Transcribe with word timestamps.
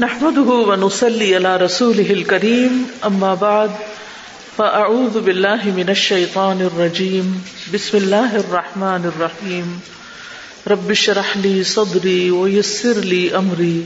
نحمده 0.00 0.50
ونصلي 0.50 1.34
على 1.34 1.56
رسوله 1.56 2.10
الكريم، 2.10 2.90
أما 3.04 3.34
بعد، 3.34 3.70
فأعوذ 4.56 5.20
بالله 5.20 5.64
من 5.64 5.90
الشيطان 5.90 6.60
الرجيم. 6.60 7.44
بسم 7.74 7.98
الله 7.98 8.36
الرحمن 8.36 9.10
الرحيم. 9.14 9.80
رب 10.68 10.90
اشرح 10.90 11.36
لي 11.36 11.64
صدري 11.64 12.30
ويسر 12.30 12.92
لي 12.92 13.36
أمري، 13.36 13.84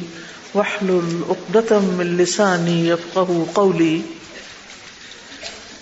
واحلل 0.54 1.20
عقدة 1.28 1.78
من 1.78 2.16
لساني 2.16 2.88
يفقه 2.88 3.46
قولي. 3.54 4.00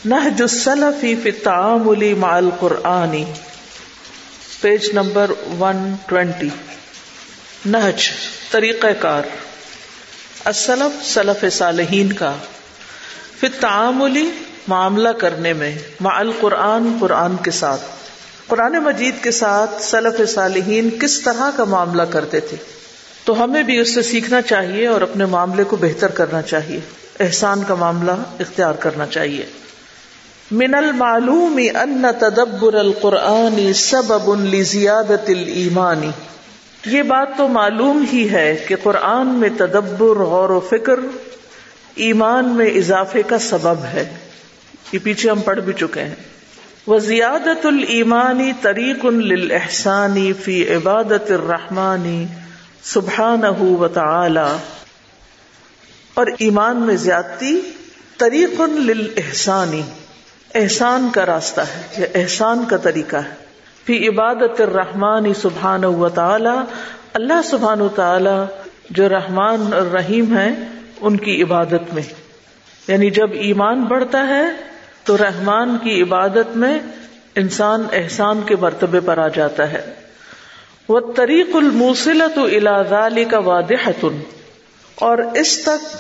نهج 0.05 0.43
السلف 0.43 1.01
في 1.23 1.29
التعامل 1.29 2.15
مع 2.15 2.39
القرآن. 2.39 3.25
پیج 4.61 4.91
نمبر 4.95 5.31
120 5.47 6.49
نہج 7.67 8.11
طریقہ 8.51 8.87
کار. 9.01 9.23
السلف 10.45 11.07
سلف 11.07 11.45
صالحین 11.53 12.13
کا 12.13 12.35
پھر 13.41 13.49
تعاملی 13.61 14.31
معاملہ 14.69 15.09
کرنے 15.09 15.53
میں، 15.53 15.79
مع 16.01 16.19
القرآن، 16.19 16.97
قرآن 17.01 17.37
کے 17.37 17.51
ساتھ۔ 17.51 17.81
قرآن 18.47 18.73
مجید 18.73 19.15
کے 19.23 19.31
ساتھ 19.31 19.83
سلف 19.83 20.31
صالحین 20.31 20.91
کس 21.01 21.21
طرح 21.21 21.51
کا 21.57 21.65
معاملہ 21.65 22.03
کرتے 22.03 22.41
تھے؟ 22.41 22.57
تو 23.25 23.45
ہمیں 23.45 23.63
بھی 23.63 23.79
اس 23.79 23.95
سے 23.95 24.03
سیکھنا 24.03 24.43
چاہیے 24.43 24.87
اور 24.87 25.01
اپنے 25.01 25.27
معاملے 25.27 25.65
کو 25.65 25.77
بہتر 25.77 26.09
کرنا 26.09 26.43
چاہیے۔ 26.43 26.81
احسان 27.21 27.63
کا 27.69 27.75
معاملہ 27.75 28.13
اختیار 28.41 28.75
کرنا 28.75 29.07
چاہیے۔ 29.07 29.47
من 30.51 30.75
المعلوم 30.75 31.61
ان 31.75 32.05
تدبر 32.19 32.75
القرآن 32.75 33.73
سبب 33.73 34.45
لزیادت 34.45 35.31
الایمانی 35.31 36.11
یہ 36.87 37.03
بات 37.03 37.29
تو 37.37 37.49
معلوم 37.49 38.05
ہی 38.13 38.31
ہے 38.31 38.65
کہ 38.69 38.77
قرآن 38.83 39.27
میں 39.27 39.49
تدبر، 39.57 40.19
غور 40.19 40.51
و 40.51 40.61
فکر 40.61 41.01
ایمان 41.95 42.49
میں 42.49 42.67
اضافے 42.67 43.23
کا 43.23 43.39
سبب 43.39 43.85
ہے۔ 43.85 44.17
یہ 44.93 44.99
پیچھے 45.03 45.31
ہم 45.31 45.41
پڑھ 45.41 45.61
بھی 45.61 45.73
چکے 45.73 46.03
ہیں۔ 46.03 46.15
وہ 46.87 46.99
زیادت 46.99 47.67
المانی 47.67 48.53
طریق 48.61 49.05
للحسانی 49.05 50.33
فی 50.33 50.75
عبادت 50.75 51.31
الرحمانی 51.31 52.27
سبحان 52.83 53.45
و 53.61 53.89
تعالی 53.89 54.57
اور 56.15 56.27
ایمان 56.39 56.77
میں 56.77 56.97
زیادتی 56.97 57.61
طریق 58.19 58.61
للحسانی 58.61 59.83
احسان 60.55 61.09
کا 61.13 61.27
راستہ 61.27 61.61
ہے 61.61 61.83
یا 61.99 62.07
احسان 62.15 62.65
کا 62.71 62.77
طریقہ 62.77 63.17
ہے۔ 63.17 63.44
فی 63.85 64.09
عبادت 64.09 64.61
الرحمن 64.61 65.35
سبحان 65.35 65.85
و 65.85 66.09
تعالی، 66.09 66.65
اللہ 67.15 67.43
سبحان 67.45 67.81
و 67.81 67.89
تعالی 67.89 68.45
جو 68.91 69.09
رحمان 69.09 69.73
اور 69.73 69.83
رحیم 69.83 70.39
ہے 70.39 70.49
ان 71.01 71.17
کی 71.17 71.43
عبادت 71.43 71.95
میں۔ 71.95 72.03
یعنی 72.89 73.11
جب 73.11 73.33
ایمان 73.33 73.85
بڑھتا 73.85 74.29
ہے 74.29 74.43
تو 75.05 75.19
رحمان 75.19 75.77
کی 75.83 76.03
عبادت 76.03 76.57
میں 76.57 76.79
انسان 77.35 77.87
احسان 77.93 78.43
کے 78.43 78.57
مرتبے 78.57 79.01
پر 79.01 79.19
آ 79.19 79.29
جاتا 79.29 79.73
ہے۔ 79.73 79.95
وہ 80.89 81.01
طریق 81.17 81.57
الموسلت 81.57 82.39
الازال 82.39 83.25
کا 83.25 83.39
واضح 83.39 83.89
اور 84.95 85.19
اس 85.19 85.63
تک 85.63 85.97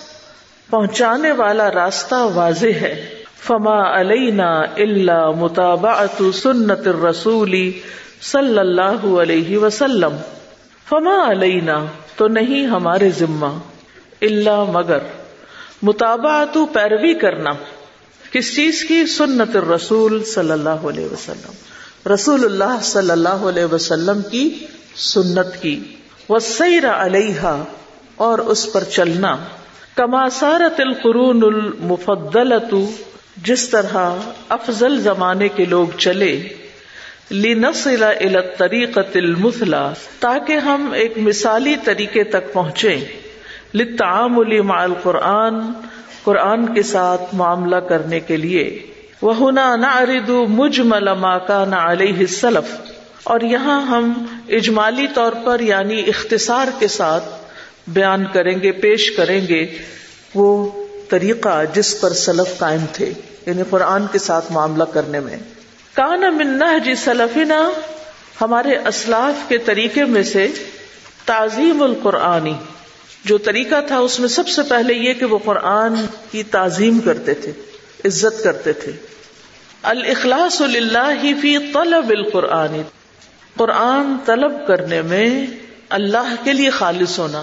پہنچانے 0.71 1.33
والا 1.33 1.71
راستہ 1.71 2.15
واضح 2.15 2.67
ہے۔ 2.67 3.14
فما 3.47 4.01
علینا 4.01 4.61
اللہ 4.61 5.31
مطابعت 5.31 6.23
سنت 6.35 6.89
رسولی 6.89 7.81
صلی 8.21 8.59
اللہ 8.59 9.07
علیہ 9.21 9.59
وسلم۔ 9.59 10.17
فما 10.89 11.31
علینا 11.31 11.85
تو 12.17 12.29
نہیں 12.29 12.67
ہمارے 12.67 13.11
ذمہ۔ 13.11 13.59
اللہ 14.23 14.65
مگر 14.73 14.99
مطابعت 15.83 16.55
پیروی 16.73 17.15
کرنا۔ 17.15 17.51
کس 18.31 18.57
چیز 18.57 18.85
کی؟ 18.85 19.07
سنت 19.07 19.57
الرسول 19.57 20.25
صلی 20.25 20.51
اللہ 20.51 20.69
علیہ 20.69 21.07
وسلم۔ 21.07 21.53
رسول 22.13 22.45
اللہ 22.45 22.79
صلی 22.83 23.11
اللہ 23.11 23.29
علیہ 23.29 23.65
وسلم 23.65 24.21
کی 24.31 24.67
سنت 24.97 25.63
کی۔ 25.63 25.85
وہ 26.29 26.39
سیر 26.39 26.91
علیہ 26.91 27.63
اور 28.15 28.39
اس 28.39 28.73
پر 28.73 28.85
چلنا۔ 28.85 29.37
کما 29.95 30.31
سارت 30.31 30.81
القرون 30.81 31.43
المفدلت 31.43 32.75
جس 33.37 33.69
طرح 33.69 34.11
افضل 34.49 35.01
زمانے 35.01 35.49
کے 35.49 35.65
لوگ 35.65 35.87
چلے، 35.99 36.49
لنصل 37.31 38.03
الى 38.03 38.37
المثلا 39.15 39.93
تاکہ 40.19 40.53
ہم 40.53 40.93
ایک 40.93 41.13
مثالی 41.17 41.75
طریقے 41.85 42.25
تک 42.25 42.53
پہنچے 42.53 42.97
للتعامل 43.75 44.61
مع 44.61 44.83
القرآن، 44.83 45.55
قرآن 46.25 46.75
کے 46.75 46.83
ساتھ 46.83 47.35
معاملہ 47.35 47.77
کرنے 47.77 48.21
کے 48.21 48.37
لیے۔ 48.37 48.83
وہنا 49.23 49.77
نعرض 49.77 50.31
مجمل 50.49 51.15
ما 51.15 51.39
كان 51.39 51.75
علیہ 51.75 52.19
السلف۔ 52.19 52.77
اور 53.25 53.41
یہاں 53.41 53.83
ہم 53.83 54.27
اجمالی 54.49 55.07
طور 55.15 55.33
پر 55.45 55.61
یعنی 55.61 56.03
اختصار 56.07 56.67
کے 56.79 56.89
ساتھ 56.89 57.25
بیان 57.87 58.25
کریں 58.33 58.63
گے، 58.63 58.73
پیش 58.73 59.11
کریں 59.11 59.47
گے۔ 59.49 59.67
وہ 60.35 60.84
طریقہ 61.15 61.65
جس 61.75 62.01
پر 62.01 62.13
سلف 62.13 62.59
قائم 62.59 62.85
تھے 62.93 63.13
یعنی 63.47 63.63
قرآن 63.71 64.07
کے 64.13 64.19
ساتھ 64.19 64.53
معاملہ 64.53 64.85
کرنے 64.85 65.21
میں۔ 65.21 65.37
کان 65.95 66.37
منا 66.37 66.79
جی 66.79 66.95
سلفنا، 66.95 67.71
ہمارے 68.41 68.77
اسلاف 68.77 69.49
کے 69.49 69.59
طریقے 69.59 70.05
میں 70.05 70.23
سے 70.23 70.49
تعظیم 71.25 71.83
القرآنی 71.83 72.55
جو 73.25 73.39
طریقہ 73.39 73.81
تھا، 73.87 73.99
اس 73.99 74.21
میں 74.21 74.29
سب 74.29 74.49
سے 74.49 74.63
پہلے 74.63 74.95
یہ 74.95 75.13
کہ 75.13 75.25
وہ 75.25 75.39
قرآن 75.45 75.95
کی 76.31 76.43
تعظیم 76.43 76.99
کرتے 76.99 77.35
تھے، 77.35 77.53
عزت 78.05 78.45
کرتے 78.45 78.73
تھے۔ 78.73 78.93
الاخلاص 79.83 80.61
اللہ 80.61 81.23
فی 81.41 81.59
طلب 81.59 82.11
القرآنی 82.11 82.83
قرآن 83.57 84.17
طلب 84.25 84.67
کرنے 84.67 85.03
میں 85.03 85.47
اللہ 85.89 86.35
کے 86.45 86.53
لیے 86.53 86.71
خالص 86.71 87.19
ہونا 87.19 87.43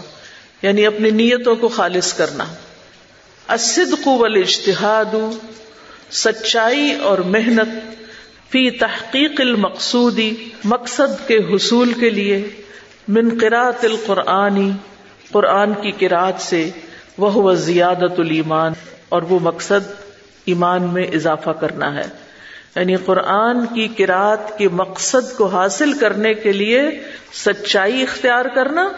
یعنی 0.61 0.85
اپنی 0.85 1.09
نیتوں 1.09 1.55
کو 1.55 1.67
خالص 1.67 2.13
کرنا۔ 2.13 2.43
الصدق 3.51 4.07
والاجتہاد، 4.07 5.15
سچائی 6.11 6.95
اور 6.95 7.17
محنت 7.17 7.95
فی 8.49 8.69
تحقیق 8.69 9.41
المقصودی 9.41 10.49
مقصد 10.63 11.27
کے 11.27 11.37
حصول 11.37 11.93
کے 11.93 12.09
لیے، 12.09 12.49
من 13.07 13.37
قرات 13.41 13.85
القرآنی 13.85 14.71
قرآن 15.31 15.73
کی 15.73 15.91
قرآت 15.91 16.41
سے 16.41 16.69
وہ 17.17 17.53
زیادت 17.53 18.19
الایمان، 18.19 18.73
اور 19.09 19.21
وہ 19.21 19.39
مقصد 19.41 19.91
ایمان 20.45 20.83
میں 20.83 21.03
اضافہ 21.03 21.49
کرنا 21.49 21.93
ہے۔ 21.95 22.07
یعنی 22.75 22.95
قرآن 22.95 23.65
کی 23.65 23.87
قرآت 23.87 24.57
کے 24.57 24.69
مقصد 24.69 25.37
کو 25.37 25.45
حاصل 25.45 25.93
کرنے 25.93 26.33
کے 26.33 26.51
لیے 26.51 26.81
سچائی 27.33 28.01
اختیار 28.01 28.45
کرنا 28.45 28.89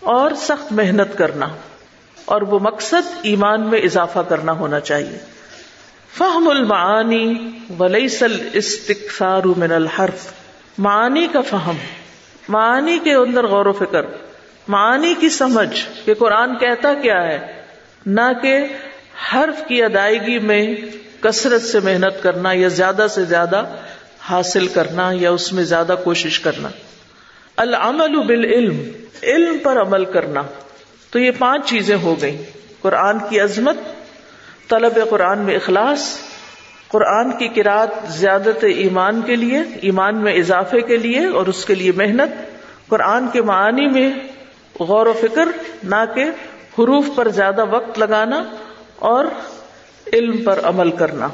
اور 0.00 0.30
سخت 0.36 0.72
محنت 0.72 1.18
کرنا۔ 1.18 1.48
اور 2.24 2.42
وہ 2.42 2.58
مقصد 2.58 3.12
ایمان 3.22 3.68
میں 3.68 3.80
اضافہ 3.80 4.18
کرنا 4.18 4.52
ہونا 4.52 4.80
چاہیے۔ 4.80 5.18
فہم 6.18 6.48
المعانی 6.48 7.50
ولیسل 7.78 8.48
استقصار 8.52 9.42
من 9.56 9.72
الحرف۔ 9.72 10.32
معانی 10.78 11.26
کا 11.32 11.40
فہم۔ 11.40 11.76
معانی 12.48 12.98
کے 12.98 13.14
اندر 13.14 13.46
غور 13.46 13.66
و 13.66 13.72
فکر۔ 13.72 14.02
معانی 14.68 15.14
کی 15.20 15.28
سمجھ 15.28 16.06
کہ 16.06 16.14
قرآن 16.14 16.58
کہتا 16.58 16.94
کیا 16.94 17.22
ہے۔ 17.22 17.62
نہ 18.06 18.32
کہ 18.42 18.58
حرف 19.34 19.68
کی 19.68 19.82
ادائیگی 19.82 20.38
میں 20.38 20.74
کثرت 21.20 21.62
سے 21.62 21.80
محنت 21.80 22.22
کرنا 22.22 22.52
یا 22.52 22.68
زیادہ 22.68 23.06
سے 23.10 23.24
زیادہ 23.24 23.64
حاصل 24.30 24.66
کرنا 24.66 25.10
یا 25.14 25.30
اس 25.30 25.52
میں 25.52 25.64
زیادہ 25.64 25.94
کوشش 26.04 26.40
کرنا۔ 26.40 26.68
العمل 27.56 28.22
بالعلم۔ 28.22 28.82
علم 29.22 29.58
پر 29.58 29.80
عمل 29.80 30.04
کرنا۔ 30.04 30.42
تو 31.12 31.18
یہ 31.18 31.30
پانچ 31.38 31.68
چیزیں 31.68 31.96
ہو 31.96 32.22
گئیں۔ 32.22 32.42
قرآن 32.82 33.18
کی 33.28 33.40
عظمت، 33.40 33.76
طلب 34.68 35.10
قرآن 35.10 35.38
میں 35.38 35.56
اخلاص، 35.56 36.18
قرآن 36.88 37.32
کی 37.32 37.48
کراط 37.48 38.10
زیادت 38.10 38.64
ایمان 38.76 39.22
کے 39.22 39.36
لیے، 39.36 39.58
ایمان 39.82 40.22
میں 40.22 40.34
اضافے 40.34 40.80
کے 40.80 40.96
لیے 40.96 41.26
اور 41.26 41.46
اس 41.46 41.64
کے 41.64 41.74
لیے 41.74 41.92
محنت۔ 41.92 42.50
قرآن 42.88 43.26
کے 43.32 43.42
معنی 43.42 43.86
میں 43.86 44.10
غور 44.80 45.06
و 45.06 45.12
فکر، 45.12 45.48
نہ 45.84 46.04
کہ 46.14 46.24
حروف 46.78 47.06
پر 47.14 47.28
زیادہ 47.28 47.64
وقت 47.70 47.98
لگانا 47.98 48.44
اور 48.96 49.24
علم 50.12 50.44
پر 50.44 50.60
عمل 50.62 50.90
کرنا۔ 50.90 51.28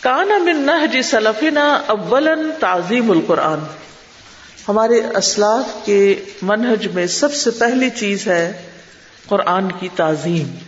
کانا 0.00 0.38
من 0.38 0.66
نہج 0.66 1.02
سلفنا 1.02 1.80
اولا 1.86 2.34
تعظیم 2.60 3.10
القرآن۔ 3.10 3.58
ہمارے 4.68 5.00
اسلاف 5.16 5.86
کے 5.86 6.24
منہج 6.42 6.88
میں 6.88 7.06
سب 7.06 7.34
سے 7.34 7.50
پہلی 7.50 7.90
چیز 7.90 8.26
ہے 8.26 8.70
قرآن 9.28 9.72
کی 9.72 9.88
تعظیم۔ 9.96 10.58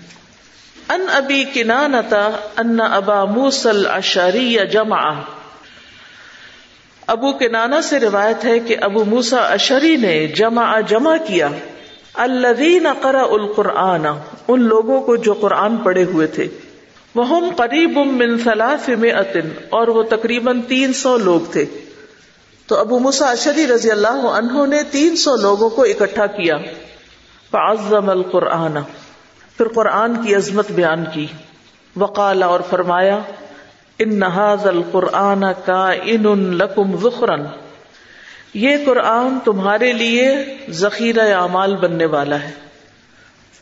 ان 0.88 1.04
ابی 1.12 1.44
کنانتا 1.52 2.28
ان 2.56 2.80
ابا 2.80 3.24
موسل 3.24 3.86
اشاری 3.86 4.52
یا 4.52 4.64
جمع 4.64 5.12
ابو 7.06 7.32
کے 7.32 7.48
نانا 7.48 7.82
سے 7.82 8.00
روایت 8.00 8.44
ہے 8.44 8.58
کہ 8.58 8.76
ابو 8.80 9.04
موسا 9.04 9.36
اشری 9.36 9.96
نے 9.96 10.26
جمع 10.26 10.80
جمع 10.80 11.16
کیا۔ 11.26 11.48
الذین 12.14 12.86
قرأ 13.00 13.22
القرآن، 13.30 14.06
ان 14.48 14.62
لوگوں 14.62 15.00
کو 15.00 15.16
جو 15.16 15.32
قرآن 15.32 15.76
پڑے 15.76 16.04
ہوئے 16.04 16.26
تھے۔ 16.26 16.48
وہ 17.14 17.50
قریب 17.56 17.96
من 17.96 18.38
ثلاث 18.38 18.88
مئت 18.88 19.36
اور 19.70 19.88
وہ 19.88 20.02
تقریباً 20.02 20.60
تین 20.60 20.92
سو 20.92 21.18
لوگ 21.18 21.52
تھے۔ 21.52 21.64
تو 22.66 22.76
ابو 22.76 22.98
مساشری 22.98 23.66
رضی 23.66 23.90
اللہ 23.90 24.08
عنہ 24.08 24.66
نے 24.66 24.82
تین 24.82 25.16
سو 25.16 25.36
لوگوں 25.36 25.70
کو 25.70 25.82
اکٹھا 25.82 26.26
کیا۔ 26.26 26.56
فعظم 27.50 28.10
القرآن، 28.10 28.78
پھر 29.56 29.68
قرآن 29.68 30.22
کی 30.22 30.34
عظمت 30.34 30.70
بیان 30.70 31.04
کی۔ 31.12 31.26
وقال 31.96 32.42
اور 32.42 32.60
فرمایا، 32.70 33.18
ان 33.98 34.18
نہاز 34.18 34.66
القرآن 34.66 35.44
کا 35.64 35.90
ان 36.02 36.38
لکم 36.38 36.96
ذخرن 36.96 37.40
یہ 38.54 38.76
قرآن 38.86 39.38
تمہارے 39.44 39.92
لیے 39.92 40.36
ذخیرہ 40.70 41.34
اعمال 41.34 41.76
بننے 41.76 42.06
والا 42.06 42.40
ہے۔ 42.40 42.50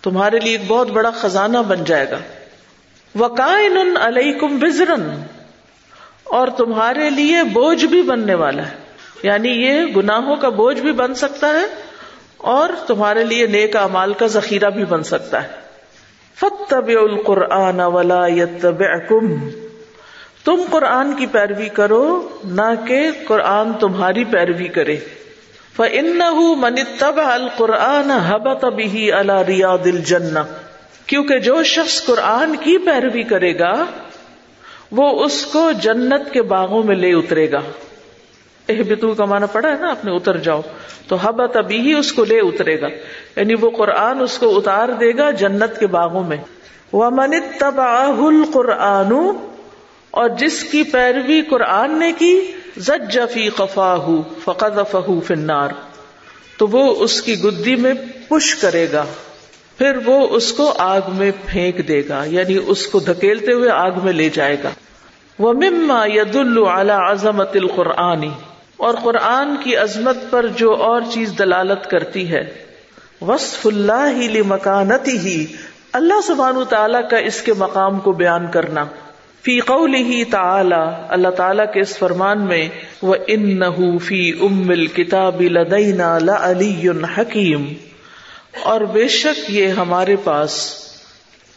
تمہارے 0.02 0.40
لیے 0.40 0.52
ایک 0.52 0.68
بہت 0.68 0.90
بڑا 0.90 1.10
خزانہ 1.10 1.58
بن 1.58 1.84
جائے 1.84 2.10
گا۔ 2.10 2.18
وکائن 3.20 3.96
علیکم 4.00 4.58
بزرن 4.58 5.22
اور 6.24 6.48
تمہارے 6.48 7.10
لیے 7.10 7.42
بوجھ 7.42 7.84
بھی 7.84 8.02
بننے 8.02 8.34
والا 8.34 8.66
ہے۔ 8.66 8.76
یعنی 9.22 9.48
یہ 9.48 9.80
گناہوں 9.96 10.36
کا 10.36 10.48
بوجھ 10.48 10.80
بھی 10.80 10.92
بن 10.92 11.14
سکتا 11.14 11.46
ہے 11.48 11.87
اور 12.38 12.68
تمہارے 12.86 13.24
لیے 13.24 13.46
نیک 13.46 13.76
امال 13.76 14.12
کا 14.12 14.26
ذخیرہ 14.26 14.70
بھی 14.70 14.84
بن 14.84 15.02
سکتا 15.02 15.42
ہے۔ 15.42 15.48
فتب 16.40 16.88
القرآن 16.88 17.80
ولا 17.80 18.26
يتبعكم۔ 18.26 19.48
تم 20.44 20.62
قرآن 20.70 21.12
کی 21.12 21.26
پیروی 21.26 21.68
کرو، 21.68 22.28
نہ 22.44 22.86
کہ 22.86 23.10
قرآن 23.26 23.72
تمہاری 23.72 24.24
پیروی 24.24 24.68
کرے۔ 24.68 24.96
فَإِنَّهُ 25.76 26.56
مَنِ 26.56 26.80
اتَّبَعَ 26.80 27.26
الْقُرْآنَ 27.26 28.12
هَبَطَ 28.12 28.66
بِهِ 28.66 29.10
عَلَى 29.12 29.44
رِيَاضِ 29.46 29.90
الْجَنَّةِ۔ 29.90 30.44
کیونکہ 31.06 31.38
جو 31.38 31.62
شخص 31.62 32.06
قرآن 32.06 32.56
کی 32.56 32.78
پیروی 32.78 33.22
کرے 33.22 33.58
گا، 33.58 33.84
وہ 34.92 35.24
اس 35.24 35.46
کو 35.46 35.72
جنت 35.72 36.32
کے 36.32 36.42
باغوں 36.42 36.82
میں 36.82 36.96
لے 36.96 37.12
اترے 37.12 37.52
گا۔ 37.52 37.60
احبتو 38.68 39.14
کا 39.14 39.24
معنی 39.24 39.46
پڑا 39.52 39.68
ہے 39.68 39.74
نا، 39.80 39.90
اپنے 39.90 40.16
اتر 40.16 40.36
جاؤ۔ 40.36 40.60
تو 41.08 41.16
حبت 41.16 41.56
ابھی 41.56 41.80
ہی 41.80 41.92
اس 41.92 42.12
کو 42.12 42.24
لے 42.24 42.38
اترے 42.38 42.80
گا۔ 42.80 42.86
یعنی 43.36 43.54
وہ 43.60 43.70
قرآن 43.70 44.20
اس 44.20 44.38
کو 44.38 44.58
اتار 44.58 44.88
دے 44.88 45.16
گا 45.16 45.30
جنت 45.30 45.80
کے 45.80 45.86
باغوں 45.86 46.24
میں۔ 46.24 46.36
وَمَنِ 46.92 47.36
اتَّبَعَهُ 47.36 48.26
الْقُرْآنُ، 48.26 49.32
اور 50.10 50.28
جس 50.28 50.64
کی 50.64 50.82
پیروی 50.82 51.42
قرآن 51.42 51.98
نے 51.98 52.12
کی، 52.18 52.52
زج 52.76 53.18
فی 53.32 53.48
قفا 53.48 53.96
فقد 54.44 54.78
فہو 54.90 55.20
فنار 55.20 55.68
تو 56.58 56.66
وہ 56.66 56.94
اس 56.98 57.22
کی 57.22 57.42
گدی 57.42 57.76
میں 57.76 57.94
پش 58.28 58.54
کرے 58.54 58.86
گا۔ 58.92 59.04
پھر 59.78 59.96
وہ 60.04 60.26
اس 60.30 60.52
کو 60.52 60.74
آگ 60.78 61.00
میں 61.08 61.30
پھینک 61.46 61.88
دے 61.88 62.02
گا 62.08 62.24
یعنی 62.24 62.58
اس 62.66 62.86
کو 62.86 62.98
دھکیلتے 62.98 63.52
ہوئے 63.52 63.70
آگ 63.70 63.90
میں 64.04 64.12
لے 64.12 64.28
جائے 64.28 64.56
گا۔ 64.64 64.70
وہ 65.38 65.52
مما 65.52 66.06
ید 66.06 66.36
اعلی 66.66 66.92
عظمت 66.92 67.50
القرآنی 67.54 68.30
اور 68.78 68.94
قرآن 69.04 69.56
کی 69.64 69.76
عظمت 69.76 70.16
پر 70.30 70.46
جو 70.46 70.74
اور 70.74 71.02
چیز 71.12 71.32
دلالت 71.38 71.90
کرتی 71.90 72.30
ہے۔ 72.30 72.52
وصف 73.20 73.66
اللہ 73.66 74.10
ہی 74.16 74.42
مکانتی 74.42 75.18
ہی 75.18 75.46
اللہ 75.92 76.20
سبحان 76.26 76.56
تعالی 76.68 76.98
کا 77.10 77.16
اس 77.16 77.42
کے 77.42 77.52
مقام 77.52 77.98
کو 77.98 78.12
بیان 78.12 78.46
کرنا۔ 78.50 78.84
فی 79.42 79.60
قوله 79.60 80.10
تعالی، 80.30 81.02
اللہ 81.08 81.28
تعالی 81.28 81.62
کے 81.74 81.80
اس 81.80 81.98
فرمان 81.98 82.40
میں 82.40 82.68
وہ 83.02 83.14
ان 83.26 83.60
فی 83.98 84.32
ام 84.40 84.70
الکتاب 84.70 85.40
لدینا 85.40 86.18
لعلی 86.18 86.88
حکیم۔ 86.88 87.72
اور 88.62 88.80
بے 88.80 89.08
شک 89.08 89.50
یہ 89.50 89.66
ہمارے 89.66 90.16
پاس 90.16 90.74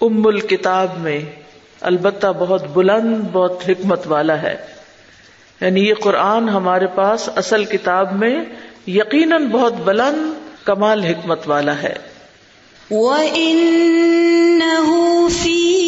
ام 0.02 0.28
الکتاب 0.28 0.88
میں 0.98 1.20
البتہ 1.82 2.28
بہت 2.40 2.64
بلند، 2.74 3.18
بہت 3.32 3.60
حکمت 3.68 4.02
والا 4.06 4.42
ہے۔ 4.42 4.81
یعنی 5.62 5.88
یہ 5.88 5.94
قرآن 5.94 6.50
ہمارے 6.50 6.88
پاس 6.88 7.30
اصل 7.36 7.66
کتاب 7.66 8.16
میں 8.16 8.46
یقیناً 8.88 9.48
بہت 9.48 9.74
بلند 9.74 10.34
کمال 10.66 11.04
حکمت 11.04 11.48
والا 11.48 11.82
ہے۔ 11.82 11.94
وَإِنَّهُ 12.92 13.68
فِي 15.30 15.82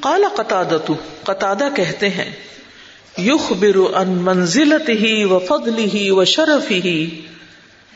کالا 0.00 0.28
قطع 0.28 0.62
قطع 1.22 1.52
کہتے 1.74 2.08
ہیں 2.08 2.30
یوخ 3.18 3.52
برو 3.52 3.96
ان 3.96 4.08
منزلت 4.08 4.88
ہی 4.88 5.24
و 5.24 5.38
فضل 5.38 5.78
ہی 5.78 6.10
و 6.10 6.24
شرف 6.24 6.70
ہی 6.70 7.20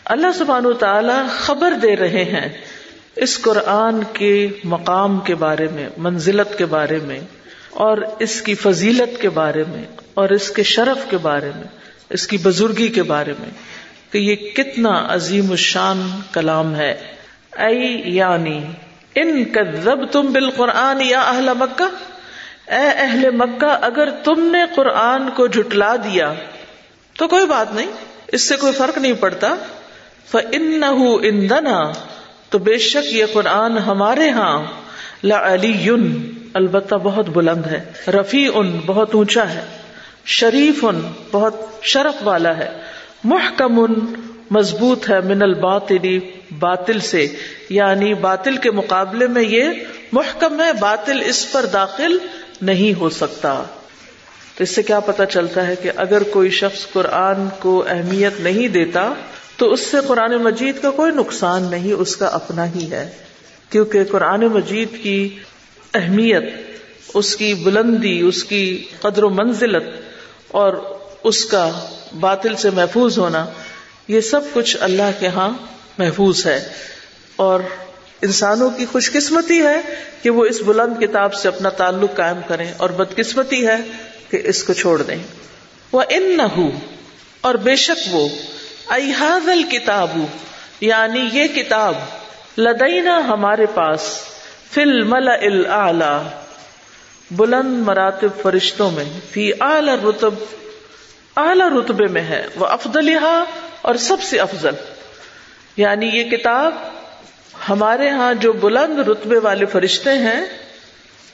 اللہ 0.05 0.27
سبحان 0.39 0.65
تعالی 0.79 1.13
خبر 1.39 1.73
دے 1.83 1.97
رہے 1.97 2.25
ہیں 2.25 2.49
اس 3.17 3.41
قرآن 3.43 4.01
کے 4.13 4.49
مقام 4.65 5.19
کے 5.21 5.35
بارے 5.35 5.69
میں، 5.73 5.89
منزلت 5.99 6.59
کے 6.59 6.67
بارے 6.67 6.99
میں، 7.05 7.21
اور 7.71 7.99
اس 8.19 8.43
کی 8.43 8.55
فضیلت 8.55 9.21
کے 9.21 9.29
بارے 9.29 9.65
میں، 9.69 9.85
اور 10.15 10.29
اس 10.29 10.51
کے 10.51 10.63
شرف 10.63 11.11
کے 11.11 11.17
بارے 11.17 11.51
میں، 11.57 11.67
اس 12.11 12.27
کی 12.27 12.37
بزرگی 12.37 12.89
کے 12.89 13.03
بارے 13.03 13.33
میں 13.41 13.51
کہ 14.13 14.19
یہ 14.19 14.35
کتنا 14.55 14.93
عظیم 15.09 15.51
الشان 15.51 16.09
کلام 16.33 16.75
ہے۔ 16.77 16.93
اے 17.57 17.75
یعنی 18.11 18.59
ان 19.15 19.45
کذب 19.45 20.05
تم 20.13 20.33
بالقرآن 20.33 21.01
یا 21.01 21.21
اہل 21.21 21.53
مکہ، 21.59 21.85
اے 22.71 22.87
اہل 22.97 23.31
مکہ، 23.31 23.77
اگر 23.81 24.11
تم 24.11 24.45
نے 24.53 24.65
قرآن 24.75 25.31
کو 25.31 25.47
جھٹلا 25.47 25.97
دیا 25.97 26.33
تو 27.13 27.29
کوئی 27.29 27.47
بات 27.47 27.75
نہیں، 27.75 27.91
اس 28.33 28.49
سے 28.49 28.57
کوئی 28.57 28.73
فرق 28.73 28.99
نہیں 28.99 29.13
پڑتا۔ 29.13 29.55
فَإِنَّهُ 30.33 31.19
ان 31.23 31.49
تو 32.51 32.59
بے 32.59 32.79
شک 32.79 33.13
یہ 33.13 33.25
قرآن 33.33 33.79
ہمارے 33.79 34.29
ہاں 34.31 34.57
لعلی 35.25 35.89
البتہ 36.55 36.95
بہت 36.95 37.29
بلند 37.29 37.67
ہے، 37.67 37.81
رفیع 38.11 38.51
ان 38.55 38.79
بہت 38.87 39.15
اونچا 39.15 39.49
ہے، 39.55 39.63
شریف 40.25 40.85
ان 40.85 41.01
بہت 41.31 41.55
شرف 41.83 42.23
والا 42.23 42.57
ہے، 42.59 42.69
محکم، 43.25 43.81
مضبوط 44.51 45.11
ہے 45.11 45.21
من 45.21 45.43
الباطلی، 45.43 46.19
باطل 46.59 47.01
سے 47.01 47.27
یعنی 47.69 48.15
باطل 48.15 48.57
کے 48.57 48.71
مقابلے 48.71 49.27
میں 49.27 49.43
یہ 49.43 49.83
محکم 50.13 50.61
ہے، 50.61 50.73
باطل 50.73 51.23
اس 51.27 51.53
پر 51.53 51.67
داخل 51.73 52.19
نہیں 52.63 52.99
ہو 53.01 53.11
سکتا۔ 53.11 53.63
تو 54.55 54.65
اس 54.65 54.75
سے 54.75 54.83
کیا 54.83 55.01
پتا 55.01 55.27
چلتا 55.27 55.67
ہے 55.67 55.77
کہ 55.83 55.91
اگر 55.97 56.23
کوئی 56.23 56.51
شخص 56.51 56.87
قرآن 56.93 57.49
کو 57.59 57.85
اہمیت 57.89 58.41
نہیں 58.41 58.69
دیتا 58.69 59.13
تو 59.57 59.73
اس 59.73 59.81
سے 59.81 59.97
قرآن 60.07 60.37
مجید 60.37 60.83
کا 60.83 60.91
کوئی 60.91 61.13
نقصان 61.13 61.63
نہیں، 61.63 61.93
اس 61.93 62.17
کا 62.17 62.27
اپنا 62.27 62.67
ہی 62.75 62.91
ہے۔ 62.91 63.11
کیونکہ 63.71 64.05
قرآن 64.05 64.41
مجید 64.41 65.03
کی 65.03 65.39
اہمیت، 65.95 66.43
اس 67.15 67.37
کی 67.37 67.55
بلندی، 67.55 68.21
اس 68.21 68.45
کی 68.45 68.85
قدر 69.01 69.23
و 69.23 69.31
منزلت 69.31 69.85
اور 70.49 70.99
اس 71.25 71.45
کا 71.45 71.71
باطل 72.21 72.57
سے 72.57 72.71
محفوظ 72.71 73.19
ہونا، 73.19 73.47
یہ 74.09 74.21
سب 74.21 74.41
کچھ 74.53 74.77
اللہ 74.81 75.11
کے 75.19 75.29
ہاں 75.29 75.51
محفوظ 75.99 76.47
ہے۔ 76.47 76.69
اور 77.37 77.61
انسانوں 78.23 78.71
کی 78.71 78.87
خوش 78.93 79.13
قسمتی 79.13 79.63
ہے 79.63 79.81
کہ 80.23 80.31
وہ 80.31 80.45
اس 80.45 80.63
بلند 80.67 81.03
کتاب 81.03 81.35
سے 81.35 81.49
اپنا 81.49 81.69
تعلق 81.69 82.17
قائم 82.17 82.37
کریں 82.49 82.73
اور 82.77 82.91
بدقسمتی 82.91 83.67
ہے 83.67 83.77
کہ 84.31 84.41
اس 84.45 84.65
کو 84.65 84.73
چھوڑ 84.73 85.03
دیں۔ 85.03 85.17
وہ 85.93 86.03
ان 86.09 86.37
نہ 86.37 86.43
ہو 86.43 86.71
اور 87.41 87.55
بے 87.55 87.77
شک 87.77 88.15
وہ 88.15 88.29
احاظ 88.91 89.49
الکتاب 89.49 90.19
یعنی 90.81 91.29
یہ 91.33 91.47
کتاب 91.49 91.95
لدینا 92.59 93.19
ہمارے 93.19 93.67
پاس 93.67 94.01
فل 94.71 95.03
مل 95.03 95.29
بلند 97.31 97.83
مراتب 97.87 98.29
فرشتوں 98.43 98.91
میں، 98.91 99.05
فی 99.31 99.53
اعلی 99.61 100.09
رتب، 100.09 100.35
اعلی 101.37 101.79
رتبے 101.79 102.07
میں 102.07 102.23
ہے 102.23 102.47
وہ 102.57 102.67
افضل 102.67 103.17
اور 103.83 103.95
سب 103.95 104.23
سے 104.23 104.41
افضل۔ 104.41 104.75
یعنی 105.77 106.07
یہ 106.07 106.25
کتاب 106.25 106.75
ہمارے 107.69 108.09
ہاں 108.09 108.35
جو 108.35 108.53
بلند 108.53 108.99
رتبے 108.99 109.39
والے 109.39 109.67
فرشتے 109.67 110.11
ہیں، 110.11 110.45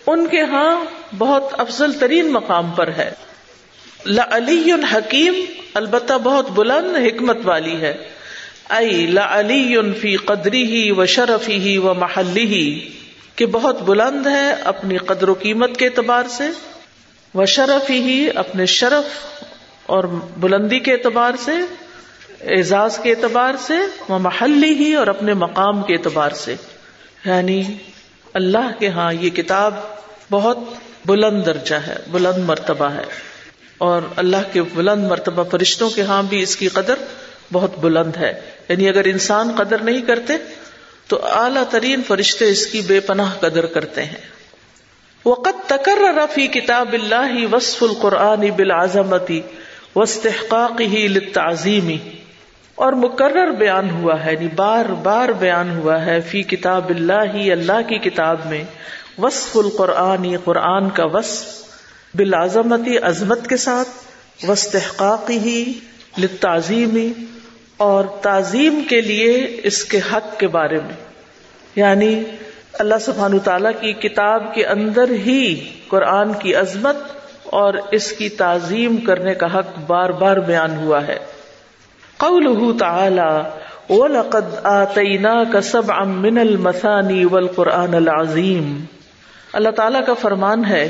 ان 0.06 0.26
کے 0.26 0.42
ہاں 0.42 0.84
بہت 1.18 1.44
افضل 1.52 1.92
ترین 1.92 2.32
مقام 2.32 2.70
پر 2.70 2.88
ہے۔ 2.88 3.10
لعلی 4.06 4.72
حکیم، 4.92 5.34
البتہ 5.74 6.12
بہت 6.22 6.50
بلند 6.50 6.96
حکمت 6.96 7.36
والی 7.44 7.80
ہے۔ 7.80 7.94
ائی 8.68 9.06
لعلی 9.06 9.92
فی 10.00 10.16
قدری 10.16 10.62
ہی 10.62 10.90
و 10.90 11.06
شرفی 11.06 11.58
ہی 11.58 11.78
و 11.78 11.94
محلی 11.94 12.46
ہی 12.46 12.88
کہ 13.36 13.46
بہت 13.46 13.82
بلند 13.82 14.26
ہے 14.26 14.52
اپنی 14.64 14.96
قدر 14.96 15.28
و 15.28 15.34
قیمت 15.34 15.76
کے 15.76 15.86
اعتبار 15.86 16.22
سے 16.30 16.44
وہ 17.34 17.44
شرف 17.44 17.90
ہی 17.90 18.28
اپنے 18.34 18.66
شرف 18.66 19.04
اور 19.86 20.04
بلندی 20.36 20.78
کے 20.78 20.92
اعتبار 20.92 21.32
سے، 21.38 21.52
اعزاز 22.56 22.98
کے 23.02 23.10
اعتبار 23.10 23.52
سے 23.60 23.74
وہ 24.08 24.18
محلی 24.18 24.72
ہی 24.72 24.94
اور 24.94 25.06
اپنے 25.06 25.34
مقام 25.34 25.82
کے 25.82 25.94
اعتبار 25.94 26.30
سے۔ 26.30 26.54
یعنی 27.24 27.62
اللہ 28.34 28.78
کے 28.78 28.88
ہاں 28.88 29.12
یہ 29.12 29.30
کتاب 29.30 29.74
بہت 30.30 30.58
بلند 31.06 31.46
درجہ 31.46 31.74
ہے، 31.74 31.96
بلند 32.10 32.44
مرتبہ 32.44 32.90
ہے۔ 32.90 33.29
اور 33.80 34.02
اللہ 34.16 34.36
کے 34.52 34.62
بلند 34.62 35.04
مرتبہ 35.04 35.44
فرشتوں 35.44 35.90
کے 35.90 36.02
ہاں 36.02 36.22
بھی 36.22 36.42
اس 36.42 36.56
کی 36.56 36.68
قدر 36.68 36.94
بہت 37.52 37.78
بلند 37.78 38.16
ہے۔ 38.16 38.40
یعنی 38.68 38.88
اگر 38.88 39.04
انسان 39.04 39.50
قدر 39.56 39.78
نہیں 39.78 40.00
کرتے، 40.00 40.32
تو 41.06 41.18
اعلی 41.22 41.60
ترین 41.70 42.02
فرشتے 42.06 42.50
اس 42.50 42.66
کی 42.66 42.80
بے 42.80 43.00
پناہ 43.00 43.32
قدر 43.40 43.66
کرتے 43.66 44.04
ہیں۔ 44.04 44.40
وقت 45.26 45.68
تکر 45.68 46.14
رفی 46.14 46.46
کتاب 46.46 46.92
اللہ 46.92 47.54
وصف 47.54 47.82
القرآن 47.82 48.50
بالعظمتی 48.56 49.40
وسطاق 49.96 50.80
ہی 50.80 51.20
تعظیمی 51.20 51.98
اور 52.74 52.92
مقرر 52.92 53.50
بیان 53.50 53.90
ہوا 53.90 54.24
ہے 54.24 54.32
یعنی 54.32 54.48
بار 54.56 54.84
بار 54.84 55.28
بیان 55.28 55.76
ہوا 55.76 56.06
ہے 56.06 56.20
فی 56.20 56.42
کتاب 56.42 56.88
اللہ 56.88 57.34
ہی 57.34 57.52
اللہ 57.52 57.88
کی 57.88 57.98
کتاب 57.98 58.36
میں۔ 58.44 58.64
وصف 59.18 59.56
القرآن، 59.56 60.36
قرآن 60.44 60.90
کا 60.90 61.04
وصف۔ 61.04 61.69
بالعظمتی 62.14 62.98
عظمت 62.98 63.48
کے 63.48 63.56
ساتھ 63.56 63.88
وسطاق 64.50 65.30
ہی 65.30 65.72
لتعظیمی 66.18 67.12
اور 67.76 68.04
تعظیم 68.22 68.82
کے 68.88 69.00
لیے 69.00 69.60
اس 69.62 69.84
کے 69.84 69.98
حق 69.98 70.40
کے 70.40 70.46
بارے 70.46 70.76
میں۔ 70.76 71.10
یعنی 71.76 72.24
اللہ 72.72 72.94
سبحان 73.00 73.38
تعالی 73.38 73.68
کی 73.80 74.08
کتاب 74.08 74.54
کے 74.54 74.66
اندر 74.66 75.10
ہی 75.10 75.70
قرآن 75.88 76.32
کی 76.32 76.54
عظمت 76.54 76.96
اور 77.44 77.74
اس 77.90 78.12
کی 78.12 78.28
تعظیم 78.28 78.96
کرنے 78.96 79.34
کا 79.34 79.58
حق 79.58 79.78
بار 79.86 80.10
بار 80.10 80.36
بیان 80.36 80.76
ہوا 80.76 81.06
ہے۔ 81.06 81.18
قوله 82.16 82.76
تعالی، 82.76 83.40
وَلَقَدْ 83.92 84.58
آتَيْنَاكَ 84.62 85.60
سَبْعًا 85.60 86.04
مِّنَ 86.04 86.40
الْمَثَانِي 86.40 87.24
وَالْقُرْآنَ 87.24 87.96
الْعَظِيمِ۔ 87.96 88.80
اللہ 89.52 89.70
تعالیٰ 89.70 90.06
کا 90.06 90.14
فرمان 90.14 90.64
ہے 90.64 90.88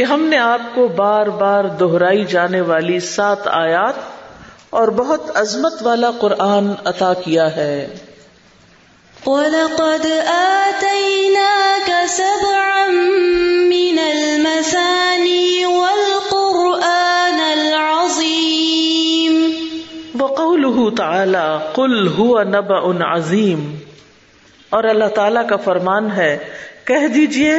کہ 0.00 0.04
ہم 0.04 0.22
نے 0.22 0.38
آپ 0.38 0.60
کو 0.74 0.88
بار 0.88 1.26
بار 1.26 1.64
دہرائی 1.64 2.24
جانے 2.24 2.60
والی 2.60 3.00
سات 3.00 3.38
آیات 3.46 3.94
اور 4.70 4.88
بہت 4.88 5.30
عظمت 5.34 5.82
والا 5.82 6.10
قرآن 6.20 6.72
عطا 6.84 7.14
کیا 7.14 7.56
ہے۔ 7.56 7.86
وَلَقَدْ 9.26 10.06
آتَيْنَاكَ 10.34 11.90
سَبْعًا 12.08 12.86
مِّنَ 13.68 14.00
الْمَثَانِي 14.00 15.64
وَالْقُرْآنَ 15.64 17.40
الْعَظِيمِ 17.50 19.36
وقوله 20.20 20.88
تعالی 20.96 21.44
قل 21.72 22.08
هو 22.16 22.42
نبأ 22.42 22.80
عظیم 23.12 23.76
اور 24.70 24.84
اللہ 24.84 25.14
تعالی 25.14 25.46
کا 25.48 25.56
فرمان 25.56 26.10
ہے 26.16 26.38
کہہ 26.84 27.08
دیجیے 27.14 27.54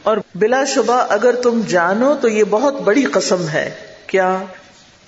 اور 0.03 0.17
بلا 0.35 0.65
شبہ 0.65 1.05
اگر 1.09 1.35
تم 1.35 1.61
جانو 1.67 2.15
تو 2.21 2.27
یہ 2.27 2.43
بہت 2.49 2.81
بڑی 2.81 3.03
قسم 3.03 3.47
ہے۔ 3.47 3.71
کیا؟ 4.07 4.37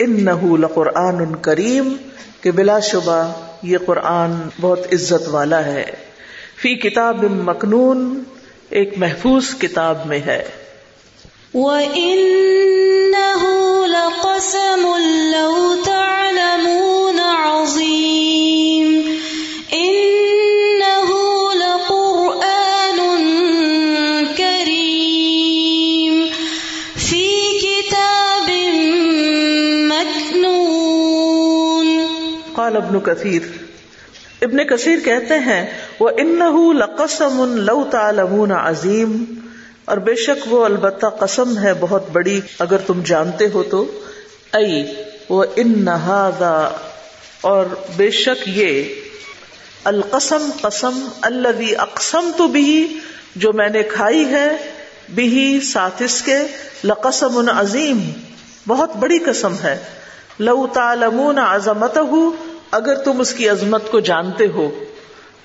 ان 0.03 0.25
لقرآن 0.57 1.35
کریم، 1.35 1.95
کہ 2.41 2.51
بلا 2.51 2.79
شبہ 2.79 3.33
یہ 3.63 3.77
قرآن 3.85 4.31
بہت 4.61 4.79
عزت 4.93 5.29
والا 5.29 5.65
ہے۔ 5.65 5.85
فی 6.61 6.75
کتاب 6.75 7.23
مکنون، 7.23 8.23
ایک 8.69 8.93
محفوظ 8.97 9.43
کتاب 9.59 10.05
میں 10.05 10.19
ہے۔ 10.19 10.43
وَإِنَّهُ 11.53 13.47
لَقَسَمٌ 13.87 14.99
لَوْ 15.31 15.90
ابن 32.95 32.99
کثیر۔ 32.99 33.41
ابن 34.41 34.67
کثیر 34.67 34.99
کہتے 35.05 35.39
ہیں 35.39 35.65
وہ 35.99 36.09
انہو 36.17 36.73
لقسم 36.73 37.57
لو 37.57 37.83
تعلمون 37.91 38.51
عظیم 38.51 39.23
اور 39.85 39.97
بے 39.97 40.15
شک 40.15 40.53
وہ 40.53 40.65
البتہ 40.65 41.05
قسم 41.05 41.57
ہے 41.57 41.73
بہت 41.79 42.09
بڑی، 42.11 42.41
اگر 42.59 42.77
تم 42.77 43.01
جانتے 43.05 43.47
ہو 43.53 43.63
تو۔ 43.63 44.01
ای 44.53 44.83
وہ 45.29 45.45
ان 45.55 45.87
اور 47.41 47.65
بے 47.95 48.11
شک 48.11 48.47
یہ، 48.47 48.83
القسم 49.83 50.49
قسم 50.61 51.07
الذي 51.21 51.75
اقسم 51.77 52.31
تو 52.37 52.47
بھی 52.47 52.99
جو 53.35 53.53
میں 53.53 53.69
نے 53.69 53.83
کھائی 53.83 54.25
ہے 54.25 54.49
بھی 55.15 55.59
ساتھ 55.63 56.03
اس 56.03 56.21
کے، 56.21 56.37
لقسم 56.83 57.49
عظیم۔ 57.55 58.11
بہت 58.67 58.95
بڑی 58.95 59.19
قسم 59.19 59.53
ہے۔ 59.63 59.77
لو 60.39 60.67
تعلمون 60.73 61.39
عظمتہ 61.39 61.99
اگر 62.71 62.95
تم 62.95 63.19
اس 63.19 63.33
کی 63.33 63.49
عظمت 63.49 63.91
کو 63.91 63.99
جانتے 63.99 64.47
ہو 64.47 64.83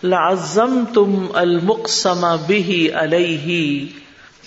لعظم 0.02 0.84
تم 0.94 1.26
المقسم 1.34 2.36
به 2.48 2.86
علیہ 2.94 3.86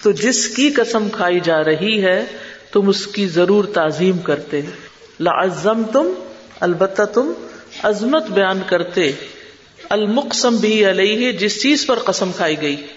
تو 0.03 0.11
جس 0.11 0.47
کی 0.47 0.69
قسم 0.69 1.09
کھائی 1.09 1.39
جا 1.39 1.63
رہی 1.63 2.03
ہے، 2.03 2.25
تم 2.71 2.89
اس 2.89 3.07
کی 3.07 3.27
ضرور 3.27 3.65
تعظیم 3.65 4.17
کرتے 4.17 4.61
لعظم 5.19 5.83
تم 5.83 6.07
البتہ 6.59 7.01
تم 7.03 7.31
عظمت 7.83 8.23
بیان 8.23 8.61
کرتے، 8.67 9.11
المقسم 9.89 10.55
بھی 10.55 10.89
علیہ 10.89 11.31
جس 11.31 11.61
چیز 11.61 11.85
پر 11.85 11.99
قسم 11.99 12.31
کھائی 12.31 12.61
گئی۔ 12.61 12.87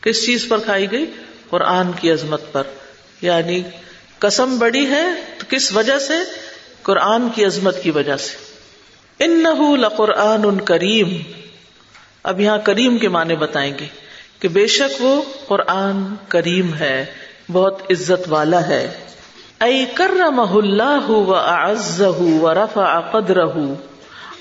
کس 0.00 0.26
چیز 0.26 0.48
پر 0.48 0.58
کھائی 0.58 0.90
گئی؟ 0.90 1.06
قرآن 1.50 1.90
کی 2.00 2.12
عظمت 2.12 2.52
پر۔ 2.52 2.62
یعنی 3.22 3.62
قسم 4.18 4.58
بڑی 4.58 4.86
ہے 4.86 5.04
تو 5.38 5.46
کس 5.48 5.76
وجہ 5.76 5.98
سے؟ 5.98 6.12
قرآن 6.82 7.28
کی 7.34 7.44
عظمت 7.44 7.82
کی 7.82 7.90
وجہ 7.90 8.16
سے۔ 8.16 8.49
ان 9.20 9.44
لقرآن 9.80 10.44
ان 10.44 10.60
کریم۔ 10.60 11.08
اب 12.22 12.40
یہاں 12.40 12.58
کریم 12.64 12.98
کے 12.98 13.08
معنی 13.08 13.36
بتائیں 13.36 13.72
گے 13.80 13.86
کہ 14.38 14.48
بے 14.48 14.66
شک 14.66 15.02
وہ 15.02 15.22
قرآن 15.46 16.14
کریم 16.28 16.74
ہے، 16.74 17.04
بہت 17.52 17.82
عزت 17.90 18.32
والا 18.32 18.68
ہے۔ 18.68 19.04
اے 19.60 19.84
کرمہ 19.94 20.52
اللہ 20.52 21.10
و 21.10 21.34
اعزہ 21.34 22.20
و 22.20 22.54
رفع 22.54 23.00
قدرہ 23.00 23.74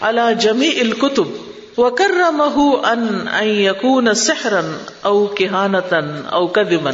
علی 0.02 0.22
جمیع 0.40 0.80
الکتب 0.80 1.80
و 1.80 1.90
کرمہ 1.90 2.86
ان 2.86 3.28
ان 3.28 3.48
یکون 3.48 4.14
سحرا 4.14 4.62
او 5.02 5.26
کہانتا 5.26 6.30
او 6.32 6.48
کذبا 6.48 6.92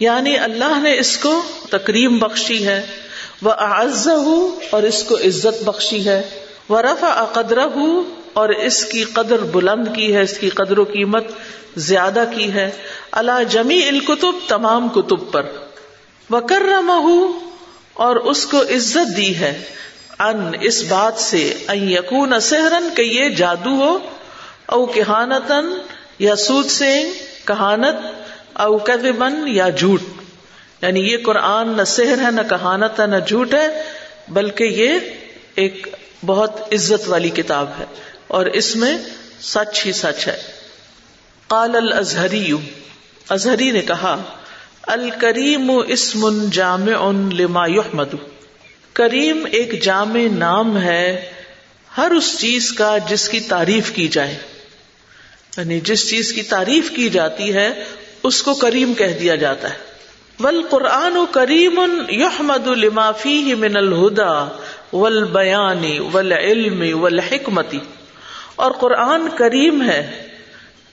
یعنی 0.00 0.38
اللہ 0.38 0.78
نے 0.82 0.98
اس 0.98 1.16
کو 1.18 1.42
تکریم 1.70 2.18
بخشی 2.18 2.66
ہے 2.66 2.86
وہ 3.42 3.50
اعزہ 3.50 4.18
اور 4.70 4.82
اس 4.82 5.02
کو 5.04 5.16
عزت 5.16 5.64
بخشی 5.64 6.04
ہے۔ 6.08 6.22
وہ 6.72 6.80
رفع 6.80 7.24
قدرہ 7.24 7.66
اور 8.32 8.48
اس 8.48 8.84
کی 8.84 9.04
قدر 9.04 9.38
بلند 9.38 9.88
کی 9.94 10.14
ہے، 10.14 10.22
اس 10.22 10.38
کی 10.38 10.48
قدر 10.48 10.78
و 10.78 10.84
قیمت 10.84 11.24
زیادہ 11.76 12.24
کی 12.34 12.52
ہے۔ 12.52 12.70
اللہ 13.12 13.44
جمی 13.48 13.88
الکتب، 13.88 14.48
تمام 14.48 14.88
کتب 14.88 15.32
پر۔ 15.32 15.46
وکر 16.30 16.62
اور 17.94 18.16
اس 18.16 18.46
کو 18.46 18.62
عزت 18.62 19.16
دی 19.16 19.36
ہے۔ 19.36 19.62
ان، 20.18 20.52
اس 20.60 20.84
بات 20.88 21.14
سے 21.16 21.54
یقون 21.72 22.40
سہرن 22.40 22.88
کہ 22.96 23.02
یہ 23.02 23.28
جادو 23.28 23.70
ہو، 23.70 23.98
او 24.66 24.86
کہانتن 24.86 25.78
یا 26.18 26.36
سود 26.36 26.66
سے 26.66 27.02
کہانت، 27.44 28.22
او 28.52 28.78
کذبن 28.78 29.48
یا 29.48 29.68
جھوٹ۔ 29.68 30.02
یعنی 30.82 31.00
یہ 31.00 31.16
قرآن 31.24 31.76
نہ 31.76 31.84
سحر 31.84 32.22
ہے، 32.22 32.30
نہ 32.30 32.40
کہانت 32.50 33.00
ہے، 33.00 33.06
نہ 33.06 33.16
جھوٹ 33.26 33.54
ہے، 33.54 33.82
بلکہ 34.28 34.64
یہ 34.64 34.98
ایک 35.54 35.86
بہت 36.26 36.72
عزت 36.72 37.08
والی 37.08 37.30
کتاب 37.30 37.70
ہے 37.78 37.84
اور 38.26 38.46
اس 38.46 38.76
میں 38.76 38.98
سچ 39.40 39.86
ہی 39.86 39.92
سچ 39.92 40.28
ہے۔ 40.28 40.36
قال 41.46 41.76
الازہری، 41.76 42.52
ازہری 43.28 43.70
نے 43.70 43.80
کہا، 43.80 44.22
الکریم 44.82 45.72
اسم 45.88 46.44
جامع 46.52 47.12
لما 47.32 47.66
يحمد 47.66 48.14
کریم 48.92 49.46
ایک 49.52 49.82
جامع 49.82 50.20
نام 50.32 50.78
ہے 50.78 51.32
ہر 51.96 52.10
اس 52.10 52.38
چیز 52.38 52.72
کا 52.72 52.98
جس 53.08 53.28
کی 53.28 53.40
تعریف 53.40 53.90
کی 53.90 54.08
جائے۔ 54.08 54.38
یعنی 55.56 55.80
جس 55.80 56.10
چیز 56.10 56.32
کی 56.32 56.42
تعریف 56.42 56.90
کی 56.90 57.10
جاتی 57.10 57.54
ہے، 57.54 57.84
اس 58.22 58.42
کو 58.42 58.54
کریم 58.54 58.94
کہہ 58.94 59.18
دیا 59.20 59.34
جاتا 59.34 59.70
ہے۔ 59.70 59.78
ول 60.40 60.62
قرآن 60.70 61.16
کریم 61.30 62.02
یحمد 62.08 62.66
لما 62.66 63.12
فیہ 63.12 63.54
من 63.54 63.76
الہدا۔ 63.76 64.48
ول 64.92 65.24
بیانی 65.24 65.98
ول 65.98 66.32
علم 66.32 67.02
ول 67.02 67.18
حکمتی 67.18 67.78
اور 68.56 68.72
قرآن 68.72 69.28
کریم 69.28 69.90
ہے، 69.90 70.28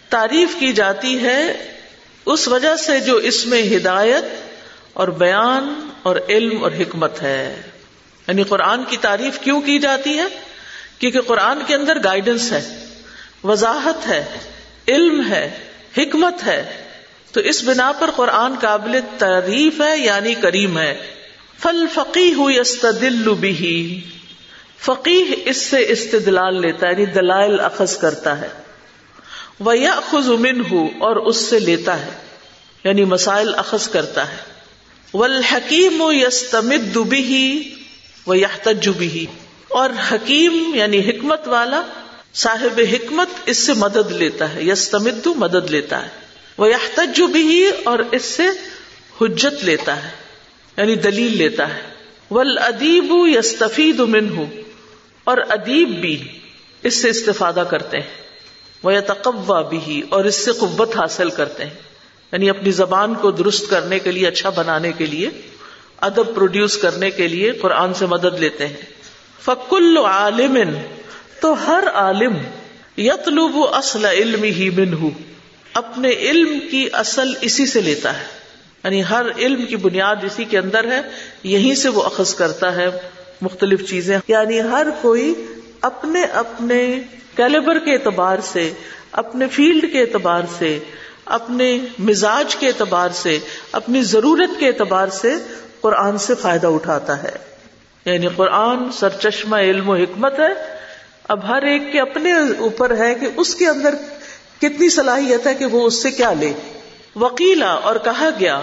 تعریف 0.10 0.56
کی 0.60 0.74
جاتی 0.74 1.24
ہے 1.24 1.72
اس 2.26 2.48
وجہ 2.48 2.76
سے 2.76 3.00
جو 3.00 3.16
اس 3.16 3.46
میں 3.46 3.78
ہدایت 3.78 4.24
اور 4.94 5.08
بیان 5.08 5.90
اور 6.04 6.16
علم 6.30 6.64
اور 6.64 6.72
حکمت 6.72 7.22
ہے۔ 7.22 7.62
یعنی 8.28 8.44
قرآن 8.44 8.84
کی 8.84 8.98
تعریف 8.98 9.40
کیوں 9.40 9.62
کی 9.62 9.80
جاتی 9.80 10.18
ہے؟ 10.18 10.26
کیونکہ 11.00 11.22
قرآن 11.22 11.60
کے 11.68 11.76
اندر 11.76 11.98
گائیڈنس 12.04 12.52
ہے، 12.52 12.86
وضاحت 13.44 14.08
ہے، 14.08 14.26
علم 14.88 15.22
ہے، 15.30 15.58
حکمت 15.98 16.48
ہے۔ 16.48 16.84
تو 17.32 17.40
اس 17.40 17.64
بنا 17.64 17.92
پر 17.92 18.10
قرآن 18.16 18.54
قابل 18.62 19.00
تعریف 19.18 19.82
ہے 19.82 19.98
یعنی 19.98 20.34
کریم 20.34 20.78
ہے۔ 20.78 21.19
فل 21.62 21.86
فقی 21.94 22.34
ہوئی 22.34 22.58
بھی 23.36 24.02
فقیح 24.82 25.36
اس 25.46 25.58
سے 25.58 25.86
استدلال 25.90 26.62
لیتا 26.62 26.88
ہے 26.88 26.92
یعنی 26.92 27.06
دلائل 27.06 27.60
اخذ 27.60 27.98
کرتا 27.98 28.42
ہے۔ 28.42 28.48
وہ 29.60 29.78
یا 29.78 30.00
خز 30.10 30.30
ہو 30.72 30.86
اور 30.86 31.16
اس 31.16 31.38
سے 31.38 31.60
لیتا 31.60 32.06
ہے 32.06 32.12
یعنی 32.84 33.06
مسائل 33.06 33.56
اخذ 33.56 33.90
کرتا 33.90 34.32
ہے۔ 34.32 34.38
ول 35.14 35.44
حکیم 35.44 36.02
و 36.02 36.14
یستمد 36.14 36.98
بھی 36.98 37.74
وہ 38.26 38.38
یا 38.38 38.48
بھی 38.98 39.26
اور 39.68 39.90
حکیم 40.12 40.72
یعنی 40.76 41.00
حکمت 41.00 41.48
والا، 41.48 41.82
صاحب 42.34 42.82
حکمت 42.94 43.28
اس 43.46 43.58
سے 43.58 43.74
مدد 43.74 44.12
لیتا 44.12 44.54
ہے، 44.54 44.64
یستمد 44.64 45.28
مدد 45.28 45.70
لیتا 45.70 46.04
ہے۔ 46.04 46.10
وہ 46.58 46.70
یا 46.70 46.78
بھی 47.34 47.70
اور 47.84 48.00
اس 48.12 48.26
سے 48.26 48.44
حجت 49.22 49.64
لیتا 49.64 50.04
ہے۔ 50.04 50.29
یعنی 50.80 50.96
دلیل 50.96 51.38
لیتا 51.38 51.76
ہے۔ 51.76 51.82
ول 52.32 52.58
ادیب 52.58 53.14
یستفید 53.38 54.00
من 54.00 54.30
ہوں 54.30 54.46
اور 55.24 55.38
ادیب 55.50 55.90
بھی 55.90 56.28
اس 56.84 57.02
سے 57.02 57.10
استفادہ 57.10 57.64
کرتے 57.70 57.98
ہیں۔ 57.98 58.08
وہ 58.84 58.92
تقوا 59.08 59.62
بھی 59.62 60.02
اور 60.10 60.26
اس 60.26 60.36
سے 60.36 60.52
قوت 60.52 60.96
حاصل 60.96 61.30
کرتے 61.30 61.64
ہیں۔ 61.64 61.74
یعنی 62.32 62.50
اپنی 62.50 62.72
زبان 62.72 63.16
کو 63.16 63.32
درست 63.32 63.70
کرنے 63.70 64.00
کے 64.00 64.12
لیے 64.12 64.28
اچھا 64.28 64.50
بنانے 64.50 64.92
کے 64.92 65.06
لیے، 65.06 65.30
ادب 66.02 66.36
پروڈیوس 66.36 66.78
کرنے 66.78 67.12
کے 67.12 67.28
لیے 67.28 67.52
قرآن 67.52 67.94
سے 67.94 68.06
مدد 68.06 68.40
لیتے 68.40 68.68
ہیں۔ 68.68 68.78
فکل 69.42 69.98
عالم۔ 70.06 70.60
تو 71.42 71.68
ہر 71.68 71.84
عالم 71.94 72.38
یتلوب 72.98 73.76
اصل 73.76 74.06
علم 74.06 74.44
ہی 74.44 74.70
من 74.70 75.10
اپنے 75.74 76.10
علم 76.10 76.60
کی 76.72 76.90
اصل 76.94 77.34
اسی 77.42 77.66
سے 77.66 77.82
لیتا 77.82 78.20
ہے۔ 78.20 78.39
یعنی 78.84 79.04
ہر 79.10 79.26
علم 79.38 79.66
کی 79.66 79.76
بنیاد 79.76 80.16
اسی 80.24 80.46
کے 80.46 80.58
اندر 80.58 80.92
ہے، 80.92 81.02
یہیں 81.44 81.76
سے 81.76 81.90
وہ 81.90 82.02
اخذ 82.02 82.36
کرتا 82.36 82.76
ہے 82.76 82.88
مختلف 83.42 83.90
چیزیں۔ 83.90 84.18
یعنی 84.28 84.62
ہر 84.62 84.88
کوئی 85.02 85.34
اپنے 85.82 86.24
اپنے 86.24 87.00
کیلیبر 87.36 87.80
کے 87.80 87.94
اعتبار 87.94 88.38
سے، 88.44 88.74
اپنے 89.12 89.48
فیلڈ 89.48 89.94
کے 89.94 90.02
اعتبار 90.02 90.42
سے، 90.58 90.80
اپنے 91.26 91.78
مزاج 92.00 92.56
کے 92.56 92.68
اعتبار 92.68 93.10
سے، 93.14 93.40
اپنی 93.72 94.02
ضرورت 94.02 94.60
کے 94.60 94.68
اعتبار 94.68 95.08
سے 95.08 95.36
قرآن 95.82 96.18
سے 96.18 96.36
فائدہ 96.36 96.68
اٹھاتا 96.68 97.24
ہے۔ 97.24 97.32
یعنی 98.06 98.28
قرآن 98.36 98.92
سر 98.92 99.10
چشمہ 99.10 99.56
علم 99.56 99.90
و 99.90 99.96
حکمت 99.96 100.40
ہے۔ 100.40 100.78
اب 101.28 101.48
ہر 101.48 101.62
ایک 101.62 101.92
کے 101.92 102.00
اپنے 102.00 102.34
اوپر 102.58 102.98
ہے 102.98 103.16
کہ 103.16 103.28
اس 103.36 103.56
کے 103.56 103.68
اندر 103.68 103.96
کتنی 104.58 104.90
صلاحیت 104.90 105.48
ہے 105.48 105.54
کہ 105.54 105.66
وہ 105.66 105.88
اس 105.88 106.04
سے 106.04 106.12
کیا 106.12 106.34
لے۔ 106.34 106.54
وکیلا 107.20 107.72
اور 107.72 107.96
کہا 108.04 108.30
گیا، 108.40 108.62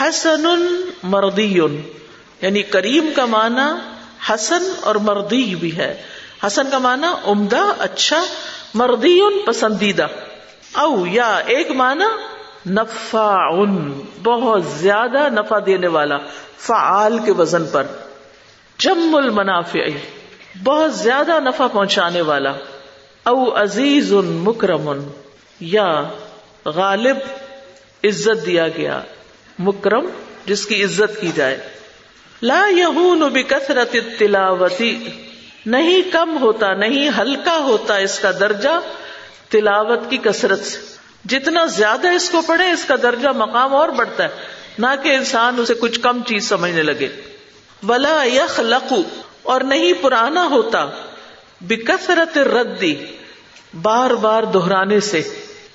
حسن 0.00 0.46
مردی 1.02 1.60
یعنی 2.42 2.62
کریم 2.62 3.10
کا 3.16 3.24
معنی 3.24 3.98
حسن 4.30 4.72
اور 4.80 4.94
مردی 4.94 5.54
بھی 5.54 5.76
ہے۔ 5.76 6.02
حسن 6.46 6.70
کا 6.70 6.78
معنی 6.78 7.06
عمدہ 7.24 7.72
اچھا 7.78 8.24
مردی، 8.74 9.20
پسندیدہ۔ 9.46 10.06
او، 10.72 11.06
یا 11.06 11.36
ایک 11.36 11.70
معنی 11.70 12.04
نفا 12.70 13.34
ان 13.34 14.00
بہت 14.22 14.64
زیادہ 14.64 15.28
نفع 15.28 15.58
دینے 15.66 15.86
والا، 15.86 16.16
فعال 16.58 17.18
کے 17.18 17.32
وزن 17.32 17.66
پر۔ 17.66 17.86
جم 18.78 19.14
المنافع، 19.14 19.88
بہت 20.64 20.94
زیادہ 20.94 21.40
نفع 21.40 21.66
پہنچانے 21.66 22.20
والا۔ 22.20 22.52
او، 23.24 23.62
عزیز 23.62 24.14
ان 24.14 24.26
مکرم، 24.26 25.02
یا 25.60 26.02
غالب 26.64 27.16
عزت 28.04 28.46
دیا 28.46 28.68
گیا۔ 28.68 29.02
مکرم، 29.58 30.06
جس 30.46 30.66
کی 30.66 30.84
عزت 30.84 31.20
کی 31.20 31.30
جائے۔ 31.34 31.68
لا 32.42 32.66
یہون 32.66 33.20
بکثرت 33.20 33.96
تلاوتی 34.18 35.08
نہیں 35.66 36.02
کم 36.12 36.38
ہوتا، 36.40 36.74
نہیں 36.74 37.10
ہلکا 37.18 37.56
ہوتا 37.56 37.96
اس 37.96 38.18
کا 38.18 38.30
درجہ 38.30 38.80
تلاوت 39.48 39.98
کی 40.10 40.16
کثرت 40.16 40.64
سے۔ 40.64 40.78
جتنا 41.24 41.64
زیادہ 41.64 42.08
اس 42.08 42.30
کو 42.30 42.42
پڑھے، 42.46 42.70
اس 42.70 42.84
کا 42.84 42.94
درجہ 43.02 43.28
مقام 43.28 43.74
اور 43.74 43.88
بڑھتا 43.88 44.24
ہے۔ 44.24 44.28
نہ 44.78 44.86
کہ 45.02 45.08
انسان 45.08 45.54
اسے 45.58 45.74
کچھ 45.74 46.00
کم 46.00 46.20
چیز 46.26 46.48
سمجھنے 46.48 46.82
لگے۔ 46.82 47.08
ولا 47.88 48.24
یخ 48.32 48.60
لقو 48.60 49.02
اور 49.42 49.60
نہیں 49.60 49.92
پرانا 50.00 50.46
ہوتا۔ 50.46 50.90
بکثرت 51.60 52.38
ردی 52.38 52.94
بار 53.82 54.10
بار 54.10 54.42
دہرانے 54.42 55.00
سے۔ 55.00 55.22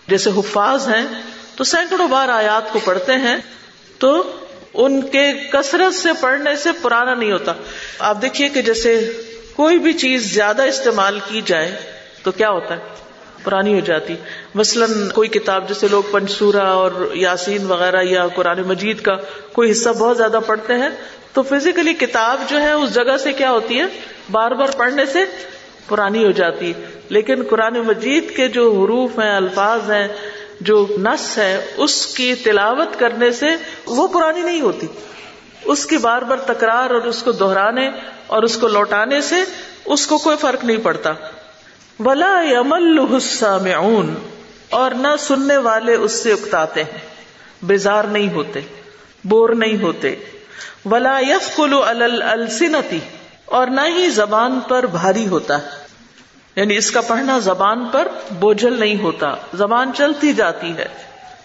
جیسے 0.07 0.29
حفاظ 0.29 0.87
ہیں 0.87 1.36
تو 1.57 1.63
سینکڑوں 1.63 2.07
بار 2.07 2.29
آیات 2.29 2.73
کو 2.73 2.79
پڑھتے 2.85 3.13
ہیں 3.13 3.37
تو 3.97 4.31
ان 4.73 5.01
کے 5.01 5.31
کثرت 5.51 5.95
سے 5.95 6.09
پڑھنے 6.21 6.55
سے 6.55 6.69
پرانا 6.81 7.13
نہیں 7.13 7.31
ہوتا۔ 7.31 7.53
آپ 7.99 8.21
دیکھیے 8.21 8.49
کہ 8.49 8.61
جیسے 8.61 9.11
کوئی 9.55 9.77
بھی 9.77 9.93
چیز 9.93 10.33
زیادہ 10.33 10.61
استعمال 10.61 11.19
کی 11.27 11.41
جائے 11.45 11.75
تو 12.23 12.31
کیا 12.31 12.49
ہوتا 12.49 12.73
ہے؟ 12.73 12.79
پرانی 13.43 13.73
ہو 13.73 13.79
جاتی۔ 13.79 14.15
مثلاً 14.55 15.09
کوئی 15.09 15.29
کتاب، 15.29 15.67
جیسے 15.67 15.87
لوگ 15.91 16.03
پنسورا 16.11 16.69
اور 16.69 16.91
یاسین 17.13 17.65
وغیرہ 17.65 18.03
یا 18.03 18.27
قرآن 18.27 18.61
مجید 18.61 19.01
کا 19.01 19.13
کوئی 19.51 19.71
حصہ 19.71 19.89
بہت 19.89 20.17
زیادہ 20.17 20.39
پڑھتے 20.47 20.73
ہیں 20.73 20.89
تو 21.33 21.41
فزیکلی 21.41 21.93
کتاب 21.93 22.41
جو 22.47 22.61
ہے 22.61 22.71
اس 22.71 22.93
جگہ 22.93 23.17
سے 23.17 23.33
کیا 23.33 23.51
ہوتی 23.51 23.79
ہے؟ 23.79 23.85
بار 24.31 24.51
بار 24.51 24.69
پڑھنے 24.77 25.05
سے 25.05 25.19
پرانی 25.87 26.25
ہو 26.25 26.31
جاتی۔ 26.31 26.73
لیکن 27.09 27.43
قرآن 27.49 27.73
مجید 27.73 28.35
کے 28.35 28.47
جو 28.47 28.81
حروف 28.83 29.19
ہیں، 29.19 29.35
الفاظ 29.35 29.91
ہیں 29.91 30.07
جو 30.61 30.87
نس 31.03 31.37
ہے، 31.37 31.65
اس 31.77 32.07
کی 32.07 32.35
تلاوت 32.35 32.99
کرنے 32.99 33.31
سے 33.31 33.45
وہ 33.85 34.07
پرانی 34.07 34.41
نہیں 34.41 34.61
ہوتی۔ 34.61 34.87
اس 35.65 35.85
کی 35.85 35.97
بار 35.97 36.21
بار 36.21 36.37
تکرار 36.37 36.89
اور 36.89 37.01
اس 37.01 37.23
کو 37.23 37.31
دہرانے 37.31 37.89
اور 38.27 38.43
اس 38.43 38.57
کو 38.57 38.67
لوٹانے 38.67 39.21
سے 39.21 39.35
اس 39.85 40.07
کو 40.07 40.17
کوئی 40.17 40.37
فرق 40.37 40.63
نہیں 40.63 40.77
پڑتا۔ 40.77 41.11
ولا 41.99 42.41
یمل 42.51 42.99
میں 43.61 43.75
اور 44.69 44.91
نہ 44.91 45.07
سننے 45.19 45.57
والے 45.57 45.93
اس 45.93 46.23
سے 46.23 46.31
اکتاتے 46.31 46.83
ہیں۔ 46.83 46.99
بیزار 47.63 48.03
نہیں 48.03 48.33
ہوتے، 48.33 48.59
بور 49.23 49.49
نہیں 49.49 49.81
ہوتے۔ 49.81 50.15
ولا 50.85 51.19
یف 51.19 51.55
کلو 51.55 51.83
السنتی 51.83 52.99
اور 53.45 53.67
نہ 53.67 53.81
ہی 53.95 54.09
زبان 54.09 54.59
پر 54.67 54.85
بھاری 54.85 55.27
ہوتا۔ 55.27 55.57
ہے 55.57 55.86
یعنی 56.57 56.77
اس 56.77 56.91
کا 56.91 57.01
پڑھنا 57.01 57.39
زبان 57.39 57.85
پر 57.91 58.07
بوجھل 58.31 58.79
نہیں 58.79 59.01
ہوتا، 59.01 59.35
زبان 59.53 59.91
چلتی 59.97 60.33
جاتی 60.33 60.77
ہے۔ 60.77 60.85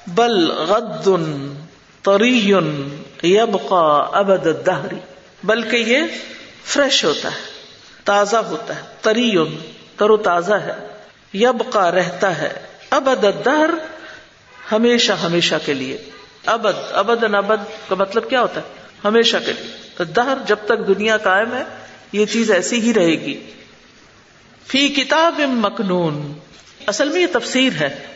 بل 0.06 0.50
غد 0.50 1.08
تری 2.02 2.52
یبقا 3.22 4.18
ابد 4.18 4.66
دہری 4.66 4.96
بلکہ 5.44 5.76
یہ 5.76 5.98
فریش 6.64 7.04
ہوتا 7.04 7.28
ہے، 7.28 7.50
تازہ 8.04 8.36
ہوتا 8.36 8.76
ہے 8.76 8.80
تری 9.00 9.34
تر 9.96 10.10
و 10.10 10.16
تازہ 10.16 10.54
ہے۔ 10.54 10.72
یبقا 11.34 11.90
رہتا 11.90 12.38
ہے، 12.38 12.52
ابد 12.90 13.24
الدہر 13.24 13.70
ہمیشہ 14.72 15.12
ہمیشہ 15.12 15.54
کے 15.66 15.74
لیے۔ 15.74 15.98
ابد 16.46 16.78
ابد 16.92 17.34
ابد 17.34 17.88
کا 17.88 17.94
مطلب 17.94 18.30
کیا 18.30 18.40
ہوتا 18.40 18.60
ہے؟ 18.60 18.66
ہمیشہ 19.04 19.36
کے 19.46 19.52
لیے۔ 19.52 19.72
تو 19.96 20.04
دہر 20.04 20.38
جب 20.46 20.56
تک 20.64 20.88
دنیا 20.88 21.16
قائم 21.16 21.52
ہے، 21.52 21.62
یہ 22.12 22.26
چیز 22.26 22.50
ایسی 22.50 22.80
ہی 22.80 22.94
رہے 22.94 23.20
گی۔ 23.20 23.50
فی 24.68 24.88
کتاب 24.88 25.40
مکنون۔ 25.40 26.32
اصل 26.86 27.08
میں 27.08 27.20
یہ 27.20 27.26
تفسیر 27.32 27.72
ہے۔ 27.80 28.06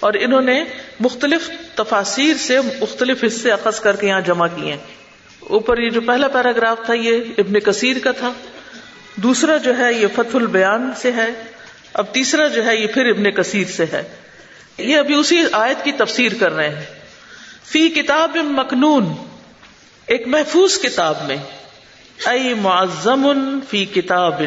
اور 0.00 0.12
انہوں 0.20 0.42
نے 0.42 0.64
مختلف 1.00 1.50
تفاصیر 1.74 2.34
سے 2.38 2.60
مختلف 2.60 3.24
حصے 3.24 3.52
اخذ 3.52 3.80
کر 3.80 3.96
کے 3.96 4.06
یہاں 4.06 4.20
جمع 4.20 4.46
کیے۔ 4.56 4.72
ہیں 4.72 4.78
اوپر 5.40 5.78
یہ 5.78 5.90
جو 5.90 6.00
پہلا 6.00 6.28
پیراگراف 6.28 6.78
تھا، 6.84 6.94
یہ 6.94 7.24
ابن 7.38 7.60
کثیر 7.60 7.96
کا 7.98 8.12
تھا۔ 8.12 8.32
دوسرا 9.16 9.56
جو 9.56 9.78
ہے، 9.78 9.92
یہ 9.92 10.06
فتح 10.14 10.36
البیان 10.36 10.90
سے 10.96 11.12
ہے۔ 11.12 11.28
اب 11.94 12.06
تیسرا 12.12 12.48
جو 12.48 12.66
ہے، 12.66 12.76
یہ 12.76 12.86
پھر 12.86 13.06
ابن 13.06 13.30
کثیر 13.30 13.66
سے 13.66 13.84
ہے۔ 13.92 14.02
یہ 14.78 14.96
ابھی 14.96 15.14
اسی 15.14 15.44
آیت 15.52 15.84
کی 15.84 15.92
تفسیر 15.92 16.32
کر 16.40 16.52
رہے 16.52 16.68
ہیں۔ 16.68 16.84
فی 17.64 17.88
کتاب 17.88 18.36
مکنون۔ 18.36 19.12
ایک 20.06 20.26
محفوظ 20.26 20.78
کتاب 20.78 21.16
میں۔ 21.26 21.36
ائی 22.24 22.54
معظم 22.54 23.58
فی 23.70 23.84
کتاب۔ 23.84 24.42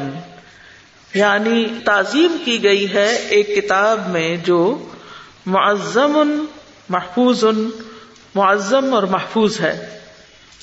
یعنی 1.16 1.66
تعظیم 1.86 2.38
کی 2.46 2.64
گئی 2.64 2.94
ہے 2.94 3.16
ایک 3.16 3.56
کتاب 3.56 4.10
میں 4.10 4.38
جو 4.38 4.88
معظم 5.46 6.46
محفوظ 6.90 7.44
معظم 8.36 8.94
اور 8.94 9.04
محفوظ 9.04 9.60
ہے 9.60 10.00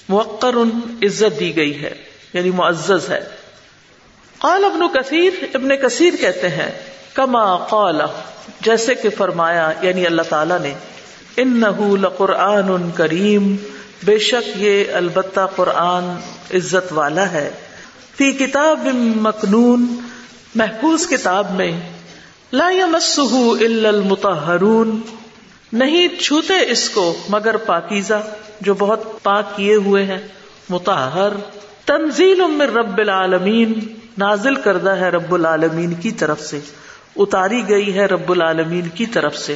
موقر 0.09 0.55
عزت 1.03 1.41
دی 1.41 1.57
گئی 1.57 1.83
ہے 1.83 1.95
یعنی 2.33 2.51
معزز 2.51 3.11
ہے۔ 3.11 3.21
قال 4.39 4.65
ابن 4.65 4.81
کثیر 4.95 5.33
ابن 5.55 5.77
کثیر 5.77 6.15
کہتے 6.21 6.49
ہیں، 6.49 6.71
کما 7.15 7.57
قال، 7.57 8.01
جیسے 8.61 8.95
کہ 8.95 9.09
فرمایا 9.11 9.73
یعنی 9.83 10.07
اللہ 10.07 10.23
تعالی 10.23 10.55
نے 10.63 10.75
ان 11.37 11.63
لقرآن 12.01 12.91
کریم، 12.91 13.57
بے 14.05 14.19
شک 14.19 14.51
یہ 14.57 14.85
البتہ 14.93 15.41
قرآن 15.57 16.05
عزت 16.55 16.93
والا 16.93 17.33
ہے۔ 17.33 17.51
فی 18.17 18.33
کتاب 18.33 18.87
مکنون 18.95 20.01
محفوظ 20.55 21.07
کتاب 21.07 21.51
میں 21.51 21.81
لا 22.53 22.71
يمسه 22.71 23.53
الا 23.61 23.89
نہیں 25.73 26.09
چھوتے 26.21 26.71
اس 26.71 26.91
کو 26.91 27.17
مگر 27.29 27.57
پاکیزہ 27.57 28.23
جو 28.61 28.75
بہت 28.75 29.23
پاک 29.23 29.57
کیے 29.57 29.75
ہوئے 29.75 30.05
ہیں۔ 30.05 30.19
متحر 30.69 31.29
تنزیل 31.85 32.41
من 32.47 32.61
رب 32.61 32.99
العالمین، 32.99 33.73
نازل 34.19 34.55
کردہ 34.55 34.91
ہے 34.91 35.09
رب 35.09 35.35
العالمین 35.35 35.95
کی 35.95 36.11
طرف 36.11 36.41
سے۔ 36.41 36.61
اتاری 37.17 37.69
گئی 37.69 37.95
ہے 37.95 38.07
رب 38.07 38.31
العالمین 38.31 38.89
کی 38.89 39.07
طرف 39.07 39.39
سے۔ 39.39 39.55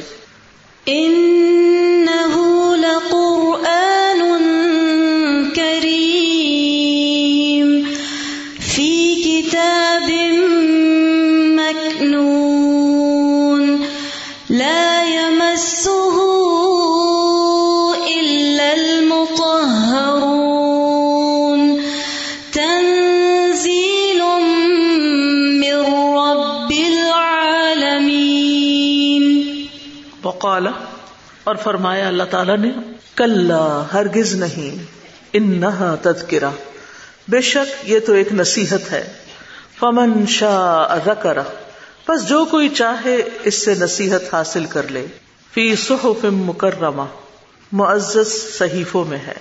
إنه 0.85 2.43
لقرآن 2.75 3.16
وقال 30.65 30.85
اور 31.43 31.55
فرمایا 31.55 32.07
اللہ 32.07 32.23
تعالیٰ 32.23 32.57
نے 32.57 32.69
کل 33.15 33.51
ہرگز 33.93 34.35
نہیں، 34.35 34.83
انہا 35.33 35.95
تذکرہ۔ 36.01 36.49
بے 37.27 37.41
شک 37.41 37.89
یہ 37.89 37.99
تو 37.99 38.13
ایک 38.13 38.33
نصیحت 38.33 38.91
ہے۔ 38.91 39.13
فمن 39.79 40.25
شاء 40.25 40.95
ذکر 41.05 41.37
بس 42.07 42.27
جو 42.27 42.45
کوئی 42.45 42.69
چاہے 42.69 43.17
اس 43.43 43.65
سے 43.65 43.73
نصیحت 43.73 44.33
حاصل 44.33 44.65
کر 44.65 44.87
لے۔ 44.87 45.07
فی 45.53 45.75
صحف 45.75 46.23
مکرمہ۔ 46.23 47.01
معزز 47.71 48.57
صحیفوں 48.57 49.05
میں 49.05 49.17
ہے۔ 49.17 49.33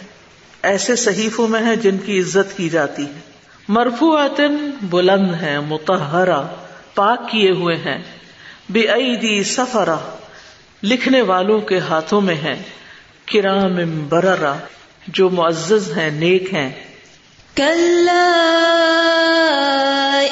ایسے 0.62 0.96
صحیفوں 0.96 1.48
میں 1.48 1.66
ہے 1.66 1.76
جن 1.76 1.98
کی 1.98 2.20
عزت 2.20 2.56
کی 2.56 2.68
جاتی 2.68 3.02
ہے۔ 3.02 3.20
مرفوعات 3.68 4.40
بلند 4.82 5.34
ہیں 5.34 5.60
متحرہ 5.60 6.42
پاک 6.94 7.30
کیے 7.30 7.50
ہوئے 7.50 7.76
ہیں۔ 7.76 7.98
بے 8.68 8.80
عیدی 8.80 9.42
سفرہ۔ 9.42 10.15
لکھنے 10.86 11.22
والوں 11.22 11.60
کے 11.60 11.78
ہاتھوں 11.78 12.20
میں 12.20 12.34
ہے۔ 12.34 12.62
کرام 13.32 13.78
بررا 14.08 14.54
جو 15.08 15.30
معزز 15.30 15.98
ہیں، 15.98 16.10
نیک 16.10 16.54
ہیں۔ 16.54 16.70
كلا 17.54 18.42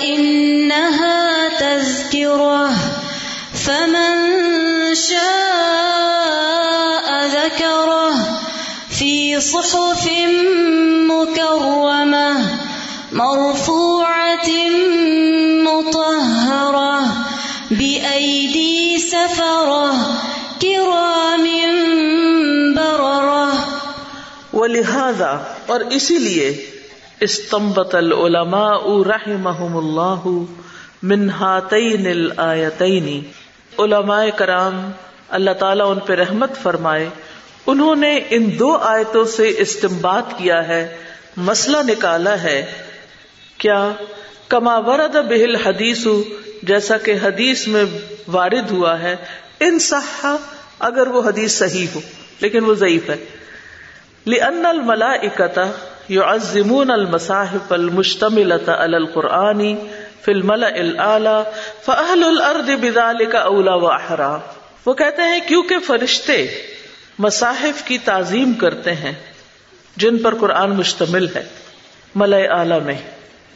إنها 0.00 1.48
تذكرة 1.58 2.72
فمن 3.54 4.38
شاء 4.96 5.86
ذكره 7.32 8.32
في 8.88 9.40
صحف 9.40 10.08
مكرمة 11.10 12.40
مرفوعة 13.12 14.50
مطهرة 15.62 17.02
بأيدي 17.70 18.96
سفرة 18.96 20.03
كرام 20.64 21.44
بررة 22.76 23.64
ولہذا، 24.52 25.32
اور 25.66 25.80
اسی 25.90 26.18
لیے 26.18 26.46
استنبت 27.20 27.94
العلماء 27.94 28.78
رحمهم 29.08 29.76
اللہ 29.76 30.28
من 31.02 31.30
ہاتین 31.30 32.06
الآیتین۔ 32.06 33.08
علماء 33.78 34.24
کرام، 34.36 34.90
اللہ 35.28 35.58
تعالیٰ 35.58 35.90
ان 35.90 36.00
پہ 36.00 36.12
رحمت 36.12 36.56
فرمائے، 36.62 37.08
انہوں 37.66 37.96
نے 37.96 38.20
ان 38.30 38.48
دو 38.58 38.76
آیتوں 38.76 39.24
سے 39.24 39.52
استمبات 39.58 40.38
کیا 40.38 40.68
ہے، 40.68 40.96
مسئلہ 41.36 41.82
نکالا 41.88 42.42
ہے، 42.42 42.58
کیا؟ 43.58 43.90
کما 44.48 44.78
ورد 44.78 45.16
بہل 45.28 45.54
حدیث 45.54 46.06
جیسا 46.62 46.96
کہ 46.96 47.14
حدیث 47.22 47.66
میں 47.68 47.84
وارد 48.28 48.70
ہوا 48.70 48.98
ہے، 49.00 49.16
ان 49.60 49.78
صحا 49.78 50.36
اگر 50.78 51.06
وہ 51.06 51.28
حدیث 51.28 51.58
صحیح 51.58 51.86
ہو، 51.94 52.00
لیکن 52.40 52.64
وہ 52.64 52.74
ضعیف 52.74 53.10
ہے۔ 53.10 53.24
لأن 54.26 54.66
الملائکة 54.66 55.60
يعظمون 56.10 56.90
المصاحف 56.90 57.72
المشتملة 57.72 58.72
على 58.78 58.94
القرآن 58.94 59.76
في 60.22 60.32
الملأ 60.32 60.66
الأعلى 60.66 61.42
فأهل 61.84 62.24
الأرض 62.24 62.70
بذلك 62.80 63.36
أولى 63.46 63.70
وأحرى۔ 63.70 64.38
وہ 64.86 64.94
کہتے 64.94 65.22
ہیں، 65.22 65.40
کیونکہ 65.46 65.78
فرشتے 65.78 66.46
مصاحف 67.18 67.84
کی 67.84 67.98
تعظیم 67.98 68.52
کرتے 68.52 68.92
ہیں، 68.92 69.12
جن 69.96 70.18
پر 70.18 70.34
قرآن 70.34 70.70
مشتمل 70.70 71.26
ہے 71.34 71.44
ملئ 72.14 72.46
اعلی 72.48 72.80
میں۔ 72.84 72.94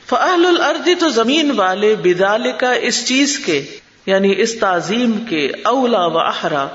فأهل 0.07 0.47
الأرض 0.47 0.89
تو 1.01 1.09
زمین 1.09 1.51
والے 1.51 1.95
بذلك 2.03 2.65
اس 2.81 3.07
چیز 3.07 3.39
کے 3.39 3.65
یعنی 4.07 4.35
اس 4.37 4.59
تعظیم 4.59 5.25
کے 5.29 5.53
اولا 5.65 6.07
و 6.07 6.19
احرا 6.19 6.69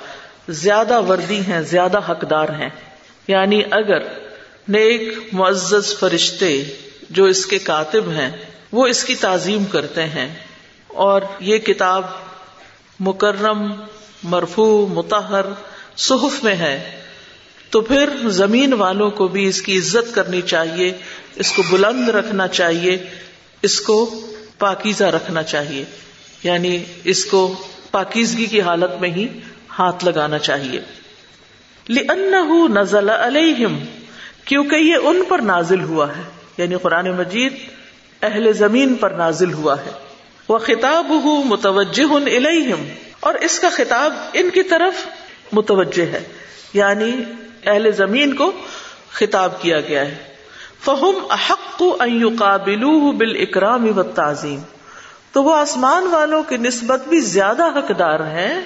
زیادہ 0.49 1.01
وردی 1.01 1.39
ہیں، 1.39 1.61
زیادہ 1.61 1.97
حقدار 1.97 2.49
ہیں۔ 2.49 2.69
یعنی 3.27 3.61
اگر 3.71 3.99
نیک 4.67 5.17
معزز 5.31 5.99
فرشتے 5.99 6.63
جو 7.09 7.25
اس 7.25 7.45
کے 7.45 7.59
کاتب 7.59 8.09
ہیں، 8.09 8.31
وہ 8.71 8.87
اس 8.87 9.03
کی 9.03 9.15
تعظیم 9.15 9.65
کرتے 9.65 10.03
ہیں۔ 10.03 10.35
اور 10.87 11.21
یہ 11.39 11.57
کتاب 11.57 12.03
مکرم 12.99 13.73
مرفو 14.23 14.87
متحر 14.87 15.45
صحف 15.97 16.43
میں 16.43 16.55
ہے۔ 16.55 17.01
تو 17.69 17.81
پھر 17.81 18.09
زمین 18.29 18.73
والوں 18.73 19.11
کو 19.11 19.27
بھی 19.27 19.47
اس 19.47 19.61
کی 19.61 19.77
عزت 19.77 20.15
کرنی 20.15 20.41
چاہیے، 20.41 20.97
اس 21.35 21.51
کو 21.51 21.63
بلند 21.69 22.09
رکھنا 22.09 22.47
چاہیے، 22.47 22.97
اس 23.61 23.81
کو 23.81 24.27
پاکیزہ 24.59 25.03
رکھنا 25.03 25.43
چاہیے۔ 25.43 25.85
یعنی 26.43 26.83
اس 27.03 27.25
کو 27.25 27.55
پاکیزگی 27.91 28.45
کی 28.45 28.61
حالت 28.61 29.01
میں 29.01 29.09
ہی 29.09 29.27
ہاتھ 29.79 30.05
لگانا 30.05 30.39
چاہیے۔ 30.39 30.81
لِأَنَّهُ 31.89 32.69
نَزَلَ 32.69 33.11
عَلَيْهِمْ، 33.11 33.79
کیونکہ 34.45 34.75
یہ 34.75 34.95
ان 35.03 35.23
پر 35.27 35.39
نازل 35.39 35.81
ہوا 35.81 36.07
ہے۔ 36.07 36.21
یعنی 36.57 36.75
قرآن 36.75 37.11
مجید 37.11 37.53
اہل 38.21 38.53
زمین 38.53 38.95
پر 38.95 39.09
نازل 39.09 39.53
ہوا 39.53 39.81
ہے۔ 39.81 39.91
وہ 40.47 40.57
خطاب 40.57 41.11
متوجہ 41.45 42.13
الیہم 42.13 42.89
اور 43.19 43.33
اس 43.33 43.59
کا 43.59 43.69
خطاب 43.69 44.13
ان 44.33 44.49
کی 44.49 44.63
طرف 44.63 45.07
متوجہ 45.51 46.05
ہے۔ 46.05 46.23
یعنی 46.73 47.23
اہل 47.65 47.91
زمین 47.91 48.35
کو 48.35 48.51
خطاب 49.11 49.61
کیا 49.61 49.81
گیا 49.81 50.05
ہے۔ 50.05 50.15
فہم 50.85 51.27
احق 51.29 51.83
ان 51.99 52.21
يقابلوه 52.21 53.17
بالاکرام 53.17 53.97
والتعظیم 53.97 54.59
تو 55.31 55.43
وہ 55.43 55.55
آسمان 55.55 56.07
والوں 56.07 56.43
کی 56.43 56.57
نسبت 56.57 57.07
بھی 57.07 57.19
زیادہ 57.19 57.63
حقدار 57.63 58.19
ہیں 58.19 58.61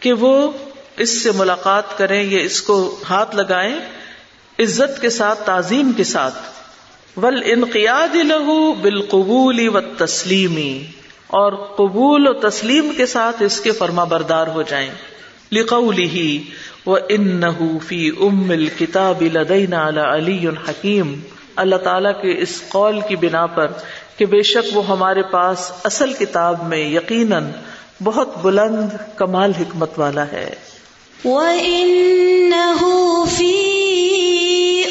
کہ 0.00 0.12
وہ 0.12 0.50
اس 0.96 1.22
سے 1.22 1.30
ملاقات 1.32 1.98
کریں 1.98 2.22
یا 2.22 2.40
اس 2.40 2.62
کو 2.62 2.96
ہاتھ 3.10 3.36
لگائیں، 3.36 3.76
عزت 4.58 5.00
کے 5.00 5.10
ساتھ، 5.10 5.42
تعظیم 5.46 5.92
کے 5.96 6.04
ساتھ۔ 6.04 6.34
ول 7.16 7.42
انقیاد 7.44 8.14
لہو 8.14 8.72
بالقبول 8.72 9.68
و 9.68 9.80
تسلیمی 9.80 10.84
اور 11.26 11.52
قبول 11.52 12.26
و 12.26 12.32
تسلیم 12.32 12.92
کے 12.96 13.06
ساتھ 13.06 13.42
اس 13.42 13.60
کے 13.60 13.72
فرما 13.72 14.04
بردار 14.04 14.46
ہو 14.46 14.62
جائیں۔ 14.62 14.90
لقوله 15.52 16.36
وانه 16.86 17.76
في 17.86 18.08
ام 18.08 18.50
الكتاب 18.50 19.22
لدينا 19.22 19.90
علی 20.14 20.46
حکیم 20.48 21.20
اللہ 21.56 21.76
تعالی 21.76 22.08
کے 22.22 22.42
اس 22.42 22.62
قول 22.68 23.00
کی 23.08 23.16
بنا 23.16 23.46
پر 23.46 23.66
کہ 24.16 24.26
بے 24.26 24.42
شک 24.42 24.76
وہ 24.76 24.88
ہمارے 24.88 25.22
پاس 25.22 25.72
اصل 25.84 26.12
کتاب 26.12 26.68
میں 26.68 26.78
یقیناً 26.78 27.50
بہت 28.04 28.42
بلند 28.42 28.96
کمال 29.16 29.52
حکمت 29.60 29.98
والا 29.98 30.24
ہے۔ 30.32 30.50
وَإِنَّهُ 31.24 32.86
فِي 33.36 33.62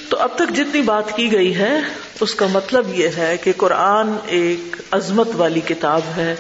تو 0.09 0.17
اب 0.17 0.29
تک 0.35 0.57
جتنی 0.57 0.83
بات 0.83 1.17
کی 1.17 1.33
گئی 1.33 1.57
ہے 1.57 1.79
اس 2.21 2.35
کا 2.35 2.47
مطلب 2.53 2.87
یہ 2.95 3.09
ہے 3.17 3.37
کہ 3.45 3.53
قرآن 3.57 4.13
ایک 4.27 4.77
عظمت 4.91 5.29
والی 5.37 5.61
کتاب 5.61 6.01
ہے 6.17 6.35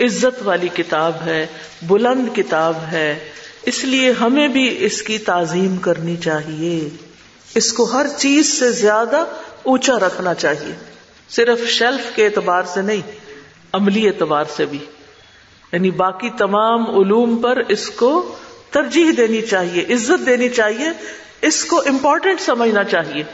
عزت 0.00 0.42
والی 0.44 0.68
کتاب 0.68 1.12
ہے 1.26 1.46
بلند 1.82 2.36
کتاب 2.36 2.74
ہے۔ 2.92 3.18
اس 3.62 3.84
لیے 3.84 4.12
ہمیں 4.20 4.48
بھی 4.48 4.76
اس 4.80 5.02
کی 5.02 5.18
تعظیم 5.18 5.76
کرنی 5.76 6.16
چاہیے۔ 6.16 7.07
اس 7.54 7.72
کو 7.72 7.84
ہر 7.84 8.06
چیز 8.16 8.58
سے 8.58 8.72
زیادہ 8.72 9.24
اونچا 9.62 9.98
رکھنا 9.98 10.34
چاہیے۔ 10.34 10.74
صرف 11.28 11.68
شیلف 11.68 12.16
کے 12.16 12.26
اعتبار 12.26 12.62
سے 12.62 12.82
نہیں، 12.82 13.10
عملی 13.72 14.08
اعتبار 14.08 14.44
سے 14.56 14.66
بھی۔ 14.66 14.78
یعنی 15.72 15.90
باقی 15.90 16.30
تمام 16.30 17.00
علوم 17.00 17.36
پر 17.36 17.56
اس 17.68 17.90
کو 17.90 18.34
ترجیح 18.70 19.06
دینی 19.16 19.42
چاہیے، 19.42 19.94
عزت 19.94 20.26
دینی 20.26 20.48
چاہیے، 20.48 20.86
اس 21.42 21.64
کو 21.64 21.80
امپورٹنٹ 21.86 22.40
سمجھنا 22.40 22.84
چاہیے۔ 22.84 23.24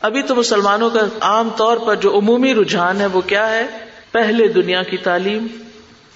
ابھی 0.00 0.22
تو 0.22 0.34
مسلمانوں 0.34 0.90
کا 0.90 1.00
عام 1.20 1.50
طور 1.56 1.76
پر 1.76 1.94
جو 1.94 2.18
عمومی 2.18 2.54
رجحان 2.54 3.00
ہے 3.00 3.06
وہ 3.06 3.20
کیا 3.20 3.50
ہے؟ 3.50 3.66
پہلے 4.12 4.48
دنیا 4.48 4.82
کی 4.82 4.96
تعلیم، 4.96 5.46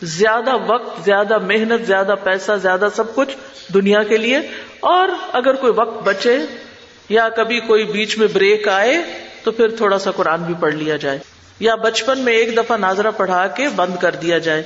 زیادہ 0.02 0.56
وقت، 0.66 1.04
زیادہ 1.04 1.38
محنت، 1.38 1.86
زیادہ 1.86 2.14
پیسہ، 2.24 2.52
زیادہ 2.62 2.88
سب 2.96 3.14
کچھ 3.14 3.36
دنیا 3.74 4.02
کے 4.02 4.16
لیے۔ 4.16 4.38
اور 4.80 5.08
اگر 5.32 5.54
کوئی 5.54 5.72
وقت 5.76 6.04
بچے 6.04 6.38
یا 7.08 7.28
کبھی 7.28 7.60
کوئی 7.60 7.84
بیچ 7.84 8.18
میں 8.18 8.26
بریک 8.32 8.68
آئے 8.68 9.02
تو 9.44 9.50
پھر 9.50 9.68
تھوڑا 9.68 9.98
سا 9.98 10.10
قرآن 10.10 10.42
بھی 10.42 10.54
پڑھ 10.60 10.74
لیا 10.74 10.96
جائے 10.96 11.18
یا 11.60 11.74
بچپن 11.74 12.18
میں 12.18 12.32
ایک 12.32 12.56
دفعہ 12.56 12.76
ناظرہ 12.76 13.10
پڑھا 13.10 13.46
کے 13.46 13.68
بند 13.68 13.96
کر 14.00 14.14
دیا 14.14 14.38
جائے 14.38 14.62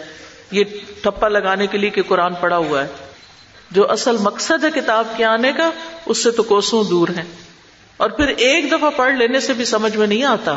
یہ 0.50 0.64
ٹپا 1.02 1.28
لگانے 1.28 1.66
کے 1.66 1.78
لیے 1.78 1.90
کہ 1.90 2.02
قرآن 2.02 2.34
پڑھا 2.34 2.56
ہوا 2.56 2.82
ہے۔ 2.82 2.88
جو 3.70 3.90
اصل 3.90 4.16
مقصد 4.20 4.64
ہے 4.64 4.80
کتاب 4.80 5.06
کے 5.16 5.24
آنے 5.24 5.52
کا، 5.56 5.70
اس 6.06 6.22
سے 6.22 6.30
تو 6.30 6.42
کوسوں 6.42 6.84
دور 6.84 7.08
ہے 7.08 7.22
اور 7.96 8.10
پھر 8.10 8.28
ایک 8.28 8.72
دفعہ 8.72 8.90
پڑھ 8.96 9.14
لینے 9.14 9.40
سے 9.40 9.52
بھی 9.52 9.64
سمجھ 9.64 9.96
میں 9.96 10.06
نہیں 10.06 10.24
آتا۔ 10.24 10.56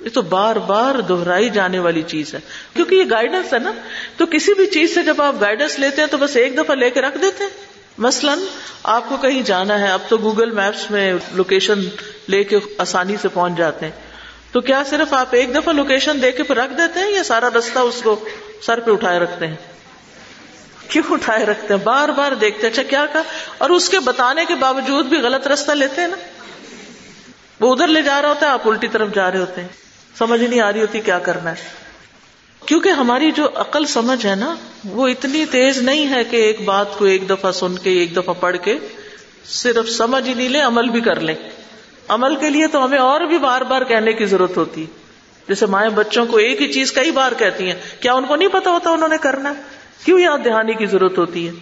یہ 0.00 0.10
تو 0.10 0.22
بار 0.22 0.56
بار 0.56 0.94
دہرائی 0.94 1.50
جانے 1.50 1.78
والی 1.78 2.02
چیز 2.02 2.34
ہے۔ 2.34 2.38
کیونکہ 2.74 2.94
یہ 2.94 3.04
گائیڈنس 3.10 3.54
ہے 3.54 3.58
نا۔ 3.58 3.72
تو 4.16 4.26
کسی 4.26 4.54
بھی 4.54 4.66
چیز 4.66 4.94
سے 4.94 5.02
جب 5.02 5.22
آپ 5.22 5.34
گائیڈنس 5.40 5.78
لیتے 5.78 6.00
ہیں 6.00 6.08
تو 6.08 6.16
بس 6.16 6.36
ایک 6.36 6.56
دفعہ 6.56 6.74
لے 6.74 6.90
کے 6.90 7.00
رکھ 7.00 7.18
دیتے 7.22 7.44
ہیں۔ 7.44 7.71
مثلاً 7.98 8.38
آپ 8.82 9.08
کو 9.08 9.16
کہیں 9.16 9.42
جانا 9.42 9.80
ہے، 9.80 9.88
اب 9.88 10.00
تو 10.08 10.16
گوگل 10.16 10.50
میپس 10.50 10.90
میں 10.90 11.14
لوکیشن 11.32 11.80
لے 12.28 12.44
کے 12.44 12.58
آسانی 12.78 13.16
سے 13.22 13.28
پہنچ 13.28 13.52
جاتے 13.56 13.86
ہیں۔ 13.86 14.12
تو 14.52 14.60
کیا 14.60 14.82
صرف 14.90 15.14
آپ 15.14 15.26
ایک 15.30 15.54
دفعہ 15.54 15.72
لوکیشن 15.72 16.22
دے 16.22 16.32
کے 16.32 16.42
پھر 16.42 16.56
رکھ 16.56 16.72
دیتے 16.72 17.00
ہیں 17.00 17.10
یا 17.10 17.22
سارا 17.22 17.48
رستہ 17.58 17.78
اس 17.78 18.00
کو 18.02 18.28
سر 18.62 18.80
پہ 18.80 18.90
اٹھائے 18.90 19.18
رکھتے 19.18 19.46
ہیں؟ 19.46 19.56
کیوں 20.88 21.04
اٹھائے 21.10 21.46
رکھتے 21.46 21.74
ہیں؟ 21.74 21.80
بار 21.84 22.08
بار 22.08 22.32
دیکھتے 22.32 22.66
اچھا 22.66 22.82
کیا 22.82 23.06
کہا؟ 23.12 23.22
اور 23.58 23.70
اس 23.70 23.88
کے 23.88 24.00
بتانے 24.00 24.44
کے 24.44 24.54
باوجود 24.54 25.06
بھی 25.06 25.16
غلط 25.16 25.46
رستہ 25.46 25.72
لیتے 25.72 26.00
ہیں 26.00 26.08
نا۔ 26.08 26.16
وہ 27.60 27.72
ادھر 27.72 27.86
لے 27.86 28.02
جا 28.02 28.22
رہا 28.22 28.28
ہوتا 28.28 28.46
ہے، 28.46 28.50
آپ 28.50 28.68
الٹی 28.68 28.88
طرف 28.88 29.08
جا 29.14 29.30
رہے 29.30 29.38
ہوتے 29.38 29.60
ہیں۔ 29.60 29.68
سمجھ 30.18 30.40
نہیں 30.40 30.60
آ 30.60 30.72
رہی 30.72 30.80
ہوتی 30.80 31.00
کیا 31.00 31.18
کرنا 31.18 31.50
ہے۔ 31.50 31.81
کیونکہ 32.66 32.88
ہماری 32.88 33.32
جو 33.32 33.48
عقل 33.54 33.86
سمجھ 33.86 34.26
ہے 34.26 34.34
نا، 34.34 34.54
وہ 34.84 35.08
اتنی 35.08 35.44
تیز 35.46 35.78
نہیں 35.78 36.10
ہے 36.10 36.24
کہ 36.24 36.36
ایک 36.36 36.64
بات 36.64 36.98
کو 36.98 37.04
ایک 37.04 37.30
دفعہ 37.30 37.52
سن 37.52 37.74
کے، 37.74 37.90
ایک 37.90 38.16
دفعہ 38.16 38.34
پڑھ 38.40 38.56
کے 38.62 38.78
صرف 39.44 39.88
سمجھ 39.88 40.28
ہی 40.28 40.34
نہیں 40.34 40.48
لیں، 40.48 40.62
عمل 40.62 40.88
بھی 40.88 41.00
کر 41.00 41.20
لیں۔ 41.20 41.34
عمل 42.08 42.36
کے 42.36 42.50
لیے 42.50 42.66
تو 42.66 42.84
ہمیں 42.84 42.98
اور 42.98 43.20
بھی 43.20 43.38
بار 43.38 43.60
بار 43.60 43.82
کہنے 43.82 44.12
کی 44.12 44.24
ضرورت 44.26 44.56
ہوتی۔ 44.56 44.86
جیسے 45.48 45.66
مائیں 45.66 45.90
بچوں 45.90 46.26
کو 46.26 46.36
ایک 46.36 46.62
ہی 46.62 46.72
چیز 46.72 46.92
کئی 46.92 47.10
بار 47.10 47.32
کہتی 47.38 47.66
ہیں، 47.66 47.74
کیا 48.00 48.12
ان 48.12 48.24
کو 48.24 48.36
نہیں 48.36 48.48
پتا 48.48 48.70
ہوتا 48.70 48.90
انہوں 48.90 49.08
نے 49.08 49.16
کرنا؟ 49.20 49.54
کیوں 50.04 50.20
یاد 50.20 50.38
دہانی 50.44 50.74
کی 50.74 50.86
ضرورت 50.86 51.18
ہوتی 51.18 51.48
ہے؟ 51.48 51.52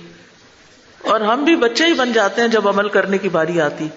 اور 1.01 1.21
ہم 1.21 1.45
بھی 1.45 1.57
بچے 1.57 1.87
ہی 1.87 1.93
بن 1.93 2.13
جاتے 2.13 2.41
ہیں 2.41 2.49
جب 2.49 2.69
عمل 2.69 2.89
کرنے 2.89 3.19
کی 3.19 3.29
باری 3.29 3.61
آتی۔ 3.61 3.89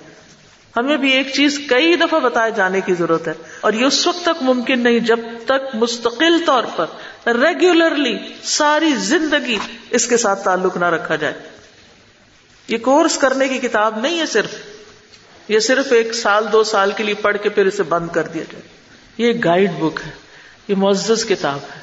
ہمیں 0.77 0.97
بھی 0.97 1.11
ایک 1.11 1.33
چیز 1.33 1.61
کئی 1.69 1.95
دفعہ 1.95 2.19
بتائے 2.19 2.51
جانے 2.51 2.81
کی 2.81 2.93
ضرورت 2.93 3.27
ہے 3.27 3.33
اور 3.61 3.73
یہ 3.73 3.85
اس 3.85 4.07
وقت 4.07 4.21
تک 4.21 4.43
ممکن 4.43 4.79
نہیں 4.79 4.99
جب 4.99 5.19
تک 5.45 5.75
مستقل 5.75 6.45
طور 6.45 6.63
پر 6.75 6.85
ریگولرلی 7.27 8.17
ساری 8.43 8.95
زندگی 8.95 9.57
اس 9.89 10.07
کے 10.07 10.17
ساتھ 10.17 10.43
تعلق 10.43 10.77
نہ 10.77 10.85
رکھا 10.85 11.15
جائے۔ 11.15 11.33
یہ 12.67 12.77
کورس 12.77 13.17
کرنے 13.17 13.47
کی 13.47 13.57
کتاب 13.57 13.99
نہیں 13.99 14.19
ہے 14.19 14.25
صرف، 14.25 14.55
یہ 15.47 15.59
صرف 15.59 15.91
ایک 15.91 16.13
سال، 16.13 16.45
دو 16.51 16.63
سال 16.63 16.91
کے 16.91 17.03
لیے 17.03 17.13
پڑھ 17.13 17.37
کے 17.43 17.49
پھر 17.49 17.65
اسے 17.65 17.83
بند 17.83 18.07
کر 18.09 18.23
دیا 18.23 18.43
جائے۔ 18.51 18.61
یہ 19.17 19.39
گائیڈ 19.43 19.71
بک 19.79 19.99
ہے، 20.05 20.11
یہ 20.67 20.75
معزز 20.75 21.25
کتاب 21.25 21.59
ہے۔ 21.75 21.79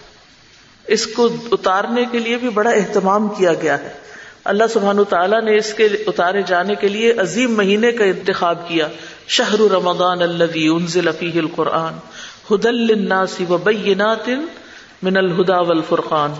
اس 0.87 1.07
کو 1.07 1.29
اتارنے 1.53 2.05
کے 2.13 2.19
لیے 2.19 2.37
بھی 2.37 2.49
بڑا 2.49 2.71
اہتمام 2.71 3.29
کیا 3.29 3.55
گیا 3.55 3.79
ہے۔ 3.81 4.10
اللہ 4.51 4.65
سبحان 4.73 4.99
تعالیٰ 5.09 5.43
نے 5.43 5.57
اس 5.57 5.75
کے 5.75 5.85
اتارے 5.85 6.43
جانے 6.43 6.75
کے 6.75 6.89
لیے 6.89 7.13
عظیم 7.13 7.57
مہینے 7.57 7.93
کا 7.93 8.05
انتخاب 8.05 8.69
کیا۔ 8.69 8.89
شہر 9.29 9.61
رمضان 9.73 10.23
الذي 10.23 10.69
انزل 10.69 11.13
فیہ 11.19 11.39
القرآن 11.39 11.93
للناس 12.65 13.37
وبینات 13.49 14.29
من 15.03 15.17
الہدا 15.17 15.61
والفرقان۔ 15.61 16.33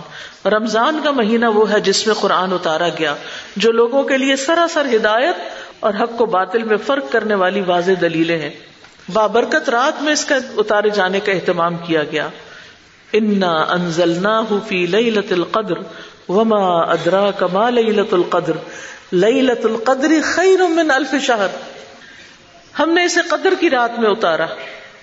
رمضان 0.47 0.99
کا 1.03 1.11
مہینہ 1.11 1.45
وہ 1.45 1.71
ہے 1.71 1.79
جس 1.79 2.07
میں 2.07 2.15
قرآن 2.15 2.53
اتارا 2.53 2.87
گیا، 2.99 3.15
جو 3.55 3.71
لوگوں 3.71 4.03
کے 4.03 4.17
لیے 4.17 4.35
سراسر 4.35 4.85
ہدایت 4.95 5.35
اور 5.79 5.93
حق 6.03 6.17
کو 6.17 6.25
باطل 6.25 6.63
میں 6.63 6.77
فرق 6.77 7.11
کرنے 7.11 7.35
والی 7.35 7.61
واضح 7.61 7.91
دلیلیں 8.01 8.39
ہیں۔ 8.39 8.49
بابرکت 9.13 9.69
رات 9.69 10.01
میں 10.01 10.13
اس 10.13 10.25
کا 10.25 10.35
اتارے 10.57 10.89
جانے 10.89 11.19
کا 11.19 11.31
اہتمام 11.31 11.77
کیا 11.77 12.03
گیا۔ 12.11 12.29
انا 13.13 13.51
انزلناہ 13.51 14.53
فی 14.67 14.85
لیلت 14.85 15.31
القدر 15.31 15.75
وما 16.29 16.79
ادرا 16.79 17.31
کما 17.31 17.69
لت 17.69 18.13
القدر. 18.13 18.53
لئی 19.11 19.41
لت 19.41 19.65
القدر 19.65 20.11
خیر 20.23 20.67
من 20.67 20.91
الف 20.91 21.15
شہر. 21.21 21.47
ہم 22.79 22.89
نے 22.89 23.03
اسے 23.03 23.19
قدر 23.21 23.53
کی 23.59 23.69
رات 23.69 23.99
میں 23.99 24.09
اتارا. 24.09 24.45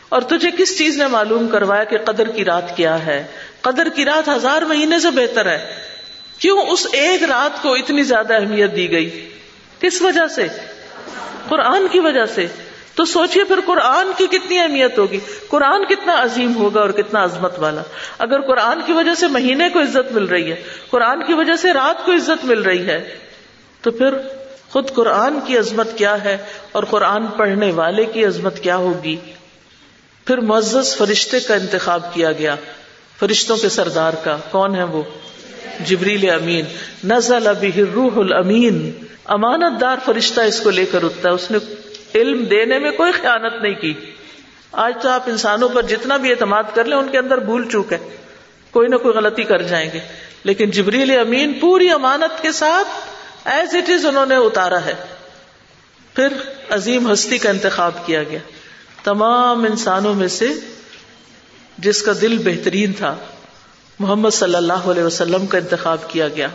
اور 0.09 0.23
تجھے 0.23 0.51
کس 0.59 0.79
چیز 0.79 0.97
نے 0.99 1.07
معلوم 1.07 1.49
کروایا 1.49 1.85
کہ 1.85 1.99
قدر 1.99 2.29
کی 2.29 2.45
رات 2.45 2.77
کیا 2.77 3.07
ہے؟ 3.07 3.27
قدر 3.61 3.89
کی 3.89 4.05
رات 4.05 4.29
ہزار 4.29 4.63
مہینے 4.63 4.99
سے 4.99 5.11
بہتر 5.11 5.47
ہے. 5.47 5.75
کیوں 6.39 6.59
اس 6.59 6.87
ایک 6.93 7.23
رات 7.23 7.63
کو 7.63 7.75
اتنی 7.75 8.03
زیادہ 8.03 8.35
اہمیت 8.35 8.77
دی 8.77 8.91
گئی؟ 8.91 9.31
کس 9.81 10.03
وجہ 10.03 10.27
سے؟ 10.27 10.49
قرآن 11.49 11.87
کی 11.93 12.01
وجہ 12.01 12.27
سے. 12.27 12.47
تو 12.99 13.05
سوچئے 13.05 13.45
پھر 13.45 13.59
قرآن 13.67 14.07
کی 14.17 14.27
کتنی 14.27 14.59
اہمیت 14.59 14.99
ہوگی؟ 14.99 15.21
قرآن 15.49 15.85
کتنا 15.85 16.23
عظیم 16.23 16.57
ہوگا 16.57 16.81
اور 16.81 16.91
کتنا 16.91 17.25
عظمت 17.25 17.59
والا؟ 17.59 17.83
اگر 18.19 18.41
قرآن 18.41 18.81
کی 18.87 18.93
وجہ 18.93 19.15
سے 19.15 19.27
مہینے 19.27 19.69
کو 19.69 19.81
عزت 19.81 20.13
مل 20.13 20.25
رہی 20.25 20.53
ہے، 20.53 20.63
قرآن 20.91 21.27
کی 21.27 21.35
وجہ 21.35 21.57
سے 21.57 21.73
رات 21.73 22.05
کو 22.05 22.13
عزت 22.13 22.45
مل 22.45 22.63
رہی 22.63 22.87
ہے، 22.87 23.17
تو 23.83 23.91
پھر 23.91 24.15
خود 24.71 24.91
قرآن 24.91 25.39
کی 25.47 25.59
عظمت 25.59 25.99
کیا 25.99 26.25
ہے 26.25 26.37
اور 26.73 26.85
قرآن 26.85 27.27
پڑھنے 27.27 27.71
والے 27.71 28.05
کی 28.05 28.25
عظمت 28.25 28.61
کیا 28.63 28.77
ہوگی؟ 28.77 29.17
پھر 30.25 30.39
معزز 30.39 30.97
فرشتے 30.97 31.41
کا 31.41 31.55
انتخاب 31.55 32.15
کیا 32.15 32.33
گیا، 32.33 32.57
فرشتوں 33.19 33.57
کے 33.57 33.69
سردار 33.69 34.13
کا، 34.25 34.37
کون 34.51 34.75
ہے 34.75 34.83
وہ؟ 34.83 35.03
جبریل 35.85 36.31
امین۔ 36.31 36.65
نزل 37.05 37.47
ابھی 37.47 37.73
روح 37.95 38.17
الامین۔ 38.17 38.91
امانت 39.25 39.81
دار 39.81 39.97
فرشتہ 40.05 40.41
اس 40.41 40.61
کو 40.61 40.71
لے 40.71 40.87
کر 40.87 41.05
اٹھتا 41.05 41.29
ہے، 41.29 41.35
اس 41.35 41.51
نے 41.51 41.59
علم 42.15 42.45
دینے 42.45 42.79
میں 42.79 42.91
کوئی 42.91 43.13
خیانت 43.13 43.63
نہیں 43.63 43.75
کی۔ 43.75 43.95
آج 44.73 44.95
تو 45.03 45.09
آپ 45.09 45.23
انسانوں 45.27 45.69
پر 45.69 45.83
جتنا 45.83 46.17
بھی 46.17 46.31
اعتماد 46.31 46.63
کر 46.75 46.85
لیں، 46.85 46.97
ان 46.97 47.09
کے 47.09 47.19
اندر 47.19 47.39
بھول 47.39 47.71
چوک 47.71 47.93
ہے۔ 47.93 48.17
کوئی 48.71 48.89
نہ 48.89 48.97
کوئی 48.97 49.15
غلطی 49.15 49.43
کر 49.43 49.63
جائیں 49.63 49.91
گے۔ 49.93 50.01
لیکن 50.45 50.71
جبریل 50.71 51.19
امین 51.19 51.53
پوری 51.61 51.91
امانت 51.91 52.43
کے 52.43 52.53
ساتھ 52.53 52.89
ایز 53.45 53.75
اٹ 53.75 53.91
از 53.91 54.07
انہوں 54.07 54.27
نے 54.27 54.37
اتارا 54.37 54.85
ہے۔ 54.85 54.95
پھر 56.15 56.29
عظیم 56.71 57.13
ہستی 57.13 57.39
کا 57.39 57.51
انتخاب 57.51 58.07
کیا 58.07 58.23
گیا۔ 58.23 58.39
تمام 59.05 59.65
انسانوں 59.65 60.15
میں 60.15 60.29
سے 60.29 60.49
جس 61.79 62.03
کا 62.03 62.13
دل 62.21 62.39
بہترین 62.39 62.93
تھا، 62.93 63.17
محمد 63.99 64.31
صلی 64.31 64.55
اللہ 64.55 64.73
علیہ 64.73 65.03
وسلم 65.03 65.47
کا 65.47 65.59
انتخاب 65.59 66.11
کیا 66.11 66.29
گیا۔ 66.29 66.49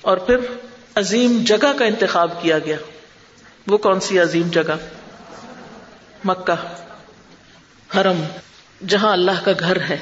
اور 0.00 0.16
پھر 0.16 0.36
عظیم 0.94 1.42
جگہ 1.46 1.72
کا 1.78 1.84
انتخاب 1.84 2.42
کیا 2.42 2.58
گیا۔ 2.58 2.76
وہ 3.70 3.78
کون 3.78 4.00
سی 4.00 4.18
عظیم 4.18 4.48
جگہ؟ 4.48 4.76
مکہ، 6.24 6.66
حرم، 7.96 8.22
جہاں 8.88 9.12
اللہ 9.12 9.44
کا 9.44 9.52
گھر 9.60 9.80
ہے۔ 9.80 9.98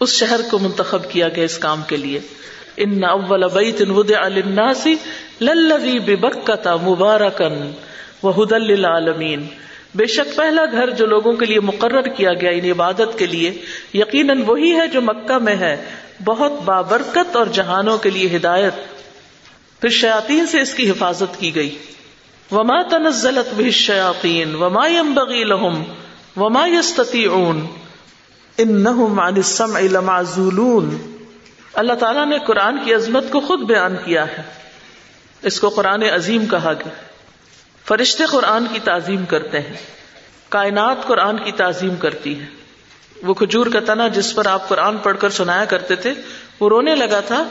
اس 0.00 0.10
شہر 0.10 0.40
کو 0.50 0.58
منتخب 0.58 1.10
کیا 1.10 1.28
گیا 1.28 1.44
اس 1.44 1.58
کام 1.58 1.82
کے 1.86 1.96
لیے۔ 1.96 2.20
ان 2.76 3.04
اول 3.04 3.48
بیت 3.48 3.82
وضع 3.88 4.28
للناس 4.28 4.86
للذی 5.40 5.98
ببکۃ 5.98 6.66
مبارکا 6.82 7.48
وهدى 8.22 8.58
للعالمین۔ 8.58 9.46
بے 9.94 10.06
شک 10.06 10.36
پہلا 10.36 10.62
گھر 10.72 10.90
جو 10.90 11.06
لوگوں 11.06 11.32
کے 11.32 11.46
لیے 11.46 11.60
مقرر 11.60 12.02
کیا 12.02 12.34
گیا 12.34 12.50
ان 12.50 12.64
عبادت 12.64 13.18
کے 13.18 13.26
لیے، 13.26 13.62
یقیناً 13.94 14.42
وہی 14.46 14.72
ہے 14.72 14.88
جو 14.88 15.02
مکہ 15.02 15.38
میں 15.38 15.56
ہے۔ 15.56 15.84
بہت 16.24 16.52
بابرکت 16.64 17.36
اور 17.36 17.46
جہانوں 17.46 17.98
کے 17.98 18.10
لیے 18.10 18.36
ہدایت۔ 18.36 18.74
پھر 19.80 19.88
شیاطین 19.88 20.46
سے 20.46 20.60
اس 20.60 20.74
کی 20.74 20.90
حفاظت 20.90 21.40
کی 21.40 21.54
گئی۔ 21.54 21.78
وما 22.50 22.82
تنزلت 22.82 23.54
به 23.54 23.64
الشیاطین 23.64 24.54
وما 24.54 24.86
ينبغي 24.86 25.44
لهم 25.44 25.82
وما 26.36 26.66
يستطيعون. 26.66 27.66
انهم 28.58 29.20
عن 29.20 29.36
السمع 29.36 29.80
لمعزولون. 29.80 31.16
اللہ 31.72 31.92
تعالیٰ 31.92 32.26
نے 32.26 32.38
قرآن 32.46 32.78
کی 32.84 32.94
عظمت 32.94 33.24
کو 33.30 33.40
خود 33.40 33.60
بیان 33.60 33.96
کیا 34.04 34.28
ہے۔ 34.28 34.42
اس 35.42 35.60
کو 35.60 35.68
قرآن 35.68 36.02
عظیم 36.02 36.46
کہا 36.46 36.72
گیا 36.72 36.92
فرشتے 37.88 38.24
قرآن 38.24 38.66
کی 38.72 38.78
تعظیم 38.84 39.24
کرتے 39.24 39.60
ہیں۔ 39.60 39.76
کائنات 40.48 40.96
قرآن 41.06 41.44
کی 41.44 41.52
تعظیم 41.52 41.96
کرتی 41.96 42.40
ہے۔ 42.40 42.46
وہ 43.22 43.34
کھجور 43.34 43.66
کا 43.66 43.80
تنا 43.80 44.08
جس 44.08 44.34
پر 44.34 44.46
آپ 44.46 44.68
قرآن 44.68 44.96
پڑھ 44.96 45.16
کر 45.20 45.30
سنایا 45.30 45.64
کرتے 45.64 45.94
تھے 45.94 46.14
وہ 46.60 46.68
رونے 46.68 46.94
لگا 46.94 47.20
تھا 47.20 47.48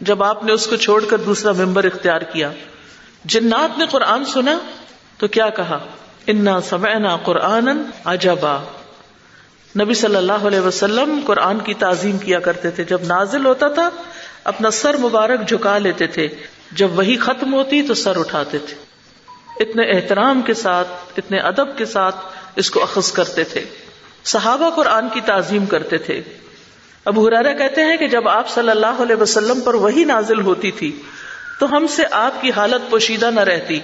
جب 0.00 0.22
آپ 0.22 0.44
نے 0.44 0.52
اس 0.52 0.66
کو 0.66 0.76
چھوڑ 0.76 1.04
کر 1.04 1.16
دوسرا 1.16 1.52
ممبر 1.52 1.84
اختیار 1.84 2.20
کیا۔ 2.20 2.52
جنات 3.28 3.78
نے 3.78 3.86
قرآن 3.86 4.24
سنا 4.24 4.58
تو 5.18 5.28
کیا 5.28 5.48
کہا؟ 5.48 5.78
انا 6.26 6.60
سمعنا 6.60 7.16
قرآن 7.16 7.82
عجبا. 8.04 8.62
نبی 9.80 9.94
صلی 9.94 10.16
اللہ 10.16 10.32
علیہ 10.32 10.60
وسلم 10.60 11.20
قرآن 11.26 11.58
کی 11.58 11.74
تعظیم 11.74 12.18
کیا 12.18 12.40
کرتے 12.40 12.70
تھے۔ 12.70 12.84
جب 12.84 13.02
نازل 13.02 13.46
ہوتا 13.46 13.68
تھا، 13.68 13.90
اپنا 14.44 14.70
سر 14.70 14.96
مبارک 14.96 15.48
جھکا 15.48 15.78
لیتے 15.78 16.06
تھے۔ 16.06 16.28
جب 16.72 16.98
وہی 16.98 17.16
ختم 17.16 17.54
ہوتی 17.54 17.82
تو 17.82 17.94
سر 17.94 18.18
اٹھاتے 18.18 18.58
تھے۔ 18.58 18.74
اتنے 19.64 19.82
احترام 19.84 20.42
کے 20.42 20.54
ساتھ، 20.54 20.88
اتنے 21.16 21.38
ادب 21.38 21.78
کے 21.78 21.84
ساتھ 21.84 22.16
اس 22.56 22.70
کو 22.70 22.82
اخذ 22.82 23.12
کرتے 23.12 23.44
تھے۔ 23.44 23.64
صحابہ 24.24 24.70
قرآن 24.70 25.08
کی 25.08 25.20
تعظیم 25.20 25.66
کرتے 25.66 25.98
تھے۔ 25.98 26.22
ابو 27.04 27.28
حرارا 27.28 27.52
کہتے 27.52 27.84
ہیں 27.84 27.96
کہ 27.96 28.08
جب 28.08 28.28
آپ 28.28 28.48
صلی 28.48 28.70
اللہ 28.70 29.02
علیہ 29.02 29.16
وسلم 29.16 29.60
پر 29.60 29.74
وہی 29.74 30.04
نازل 30.04 30.40
ہوتی 30.40 30.70
تھی 30.70 31.02
تو 31.58 31.76
ہم 31.76 31.86
سے 31.86 32.02
آپ 32.10 32.42
کی 32.42 32.50
حالت 32.50 32.90
پوشیدہ 32.90 33.30
نہ 33.30 33.40
رہتی۔ 33.40 33.80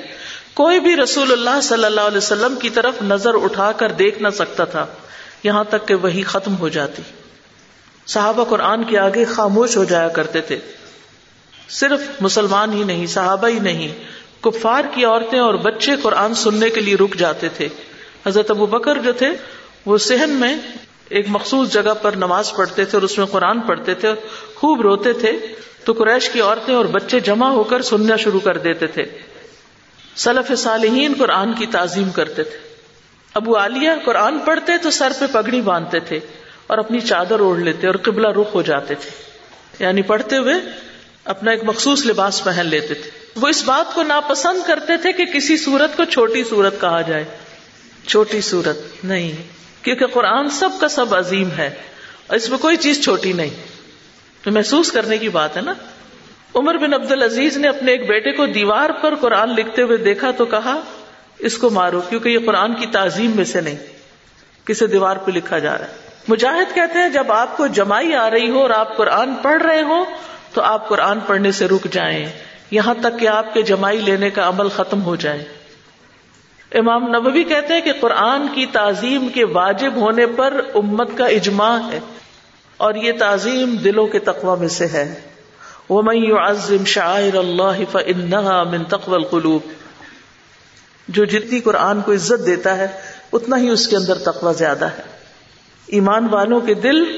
کوئی 0.54 0.80
بھی 0.80 0.96
رسول 0.96 1.32
اللہ 1.32 1.60
صلی 1.62 1.84
اللہ 1.84 2.00
علیہ 2.00 2.18
وسلم 2.18 2.56
کی 2.56 2.70
طرف 2.70 3.02
نظر 3.02 3.34
اٹھا 3.34 3.72
کر 3.72 3.92
دیکھ 3.92 4.22
نہ 4.22 4.28
سکتا 4.28 4.64
تھا۔ 4.64 4.86
یہاں 5.44 5.64
تک 5.64 5.88
کہ 5.88 5.94
وہی 5.94 6.22
ختم 6.22 6.56
ہو 6.56 6.68
جاتی۔ 6.68 7.02
صحابہ 8.06 8.44
قرآن 8.44 8.84
کے 8.84 8.98
آگے 8.98 9.24
خاموش 9.24 9.76
ہو 9.76 9.84
جایا 9.84 10.08
کرتے 10.08 10.40
تھے۔ 10.40 10.58
صرف 11.68 12.00
مسلمان 12.20 12.72
ہی 12.72 12.84
نہیں، 12.84 13.06
صحابہ 13.06 13.48
ہی 13.48 13.58
نہیں، 13.58 14.04
کفار 14.40 14.84
کی 14.94 15.04
عورتیں 15.04 15.38
اور 15.38 15.54
بچے 15.54 15.92
قرآن 16.02 16.34
سننے 16.34 16.70
کے 16.70 16.80
لیے 16.80 16.94
رک 16.94 17.16
جاتے 17.16 17.48
تھے۔ 17.48 17.68
حضرت 18.26 18.50
ابو 18.50 18.66
بکر 18.66 18.98
جو 18.98 19.12
تھے، 19.12 19.28
وہ 19.86 19.98
صحن 19.98 20.30
میں 20.30 20.56
ایک 21.08 21.26
مخصوص 21.28 21.72
جگہ 21.72 21.94
پر 22.02 22.12
نماز 22.12 22.52
پڑھتے 22.52 22.84
تھے 22.84 22.96
اور 22.96 23.02
اس 23.02 23.18
میں 23.18 23.26
قرآن 23.26 23.60
پڑھتے 23.60 23.94
تھے۔ 23.94 24.14
خوب 24.64 24.80
روتے 24.80 25.12
تھے 25.12 25.32
تو 25.84 25.92
قریش 25.92 26.28
کی 26.28 26.40
عورتیں 26.40 26.74
اور 26.74 26.84
بچے 26.84 27.20
جمع 27.20 27.48
ہو 27.48 27.64
کر 27.64 27.82
سننا 27.82 28.16
شروع 28.16 28.40
کر 28.40 28.58
دیتے 28.58 28.86
تھے۔ 28.86 29.02
سلف 30.16 30.58
صالحین 30.58 31.14
قرآن 31.18 31.52
کی 31.52 31.66
تعظیم 31.66 32.10
کرتے 32.10 32.42
تھے۔ 32.42 32.58
ابو 33.34 33.56
عالیہ 33.56 33.90
قرآن 34.04 34.38
پڑھتے 34.38 34.72
تو 34.82 34.90
سر 34.90 35.12
پہ 35.18 35.26
پگڑی 35.32 35.60
باندھتے 35.60 36.00
تھے 36.00 36.20
اور 36.66 36.78
اپنی 36.78 37.00
چادر 37.00 37.40
اوڑھ 37.40 37.60
لیتے 37.60 37.86
اور 37.86 37.94
قبلہ 37.94 38.28
رخ 38.28 38.54
ہو 38.54 38.62
جاتے 38.62 38.94
تھے۔ 38.94 39.10
یعنی 39.84 40.02
پڑھتے 40.02 40.36
ہوئے 40.36 40.54
اپنا 41.24 41.50
ایک 41.50 41.64
مخصوص 41.64 42.06
لباس 42.06 42.44
پہن 42.44 42.66
لیتے 42.66 42.94
تھے۔ 42.94 43.10
وہ 43.36 43.48
اس 43.48 43.62
بات 43.64 43.94
کو 43.94 44.02
ناپسند 44.02 44.66
کرتے 44.66 44.96
تھے 44.96 45.12
کہ 45.12 45.24
کسی 45.24 45.56
سورت 45.56 45.96
کو 45.96 46.04
چھوٹی 46.04 46.44
سورت 46.44 46.80
کہا 46.80 47.00
جائے۔ 47.00 47.24
چھوٹی 48.06 48.40
سورت 48.40 49.04
نہیں، 49.04 49.32
کیونکہ 49.82 50.06
قرآن 50.06 50.50
سب 50.50 50.70
کا 50.80 50.88
سب 50.88 51.14
عظیم 51.14 51.48
ہے 51.58 51.70
اور 52.26 52.36
اس 52.36 52.50
میں 52.50 52.58
کوئی 52.58 52.76
چیز 52.76 53.04
چھوٹی 53.04 53.32
نہیں۔ 53.32 53.73
تو 54.44 54.50
محسوس 54.50 54.92
کرنے 54.92 55.18
کی 55.18 55.28
بات 55.28 55.56
ہے 55.56 55.62
نا؟ 55.62 55.72
عمر 56.54 56.74
بن 56.74 56.94
عبد 56.94 57.12
العزیز 57.12 57.56
نے 57.56 57.68
اپنے 57.68 57.92
ایک 57.92 58.08
بیٹے 58.08 58.32
کو 58.32 58.46
دیوار 58.46 58.90
پر 59.00 59.14
قرآن 59.14 59.48
لکھتے 59.48 59.82
ہوئے 59.82 59.96
دیکھا 59.96 60.30
تو 60.30 60.44
کہا، 60.44 60.80
اس 61.38 61.58
کو 61.58 61.70
مارو، 61.70 62.00
کیونکہ 62.00 62.28
یہ 62.28 62.38
قرآن 62.46 62.74
کی 62.74 62.86
تعظیم 62.86 63.30
میں 63.30 63.44
سے 63.44 63.60
نہیں 63.60 63.76
کسی 64.64 64.86
دیوار 64.86 65.16
پہ 65.16 65.30
لکھا 65.30 65.58
جا 65.58 65.78
رہا 65.78 65.84
ہے۔ 65.84 65.92
مجاہد 66.28 66.74
کہتے 66.74 66.98
ہیں، 66.98 67.08
جب 67.08 67.32
آپ 67.32 67.56
کو 67.56 67.66
جمائی 67.66 68.14
آ 68.14 68.30
رہی 68.30 68.50
ہو 68.50 68.60
اور 68.60 68.70
آپ 68.70 68.96
قرآن 68.96 69.34
پڑھ 69.34 69.62
رہے 69.62 69.82
ہو، 69.82 70.04
تو 70.52 70.62
آپ 70.62 70.88
قرآن 70.88 71.20
پڑھنے 71.20 71.52
سے 71.52 71.68
رک 71.68 71.86
جائیں۔ 71.92 72.26
یہاں 72.70 72.94
تک 73.00 73.18
کہ 73.20 73.28
آپ 73.28 73.54
کے 73.54 73.62
جمائی 73.62 73.98
لینے 73.98 74.30
کا 74.30 74.48
عمل 74.48 74.68
ختم 74.68 75.02
ہو 75.02 75.16
جائے۔ 75.16 75.44
امام 76.74 77.08
نبوی 77.08 77.44
کہتے 77.44 77.74
ہیں 77.74 77.80
کہ 77.80 77.92
قرآن 78.00 78.46
کی 78.54 78.66
تعظیم 78.66 79.28
کے 79.28 79.44
واجب 79.44 79.92
ہونے 79.94 80.26
پر 80.26 80.60
امت 80.74 81.10
کا 81.16 81.26
اجماع 81.26 81.78
ہے۔ 81.92 82.00
اور 82.76 82.94
یہ 82.94 83.12
تعظیم 83.18 83.76
دلوں 83.84 84.06
کے 84.06 84.18
تقوی 84.18 84.60
میں 84.60 84.68
سے 84.68 84.86
ہے۔ 84.86 85.20
وہ 85.88 86.02
میں 86.02 86.50
عظم 86.50 86.84
شاعر 86.84 87.36
اللہ 87.36 87.92
فنحا 87.92 88.62
من 88.62 88.84
تقوی 88.84 89.14
القلوب۔ 89.14 89.62
جو 91.08 91.24
جتنی 91.24 91.60
قرآن 91.60 92.00
کو 92.00 92.12
عزت 92.12 92.46
دیتا 92.46 92.76
ہے، 92.76 92.86
اتنا 93.32 93.58
ہی 93.58 93.68
اس 93.68 93.88
کے 93.88 93.96
اندر 93.96 94.18
تقوی 94.18 94.52
زیادہ 94.54 94.84
ہے۔ 94.84 95.02
ایمان 95.86 96.28
والوں 96.30 96.60
کے 96.60 96.74
دل 96.74 97.16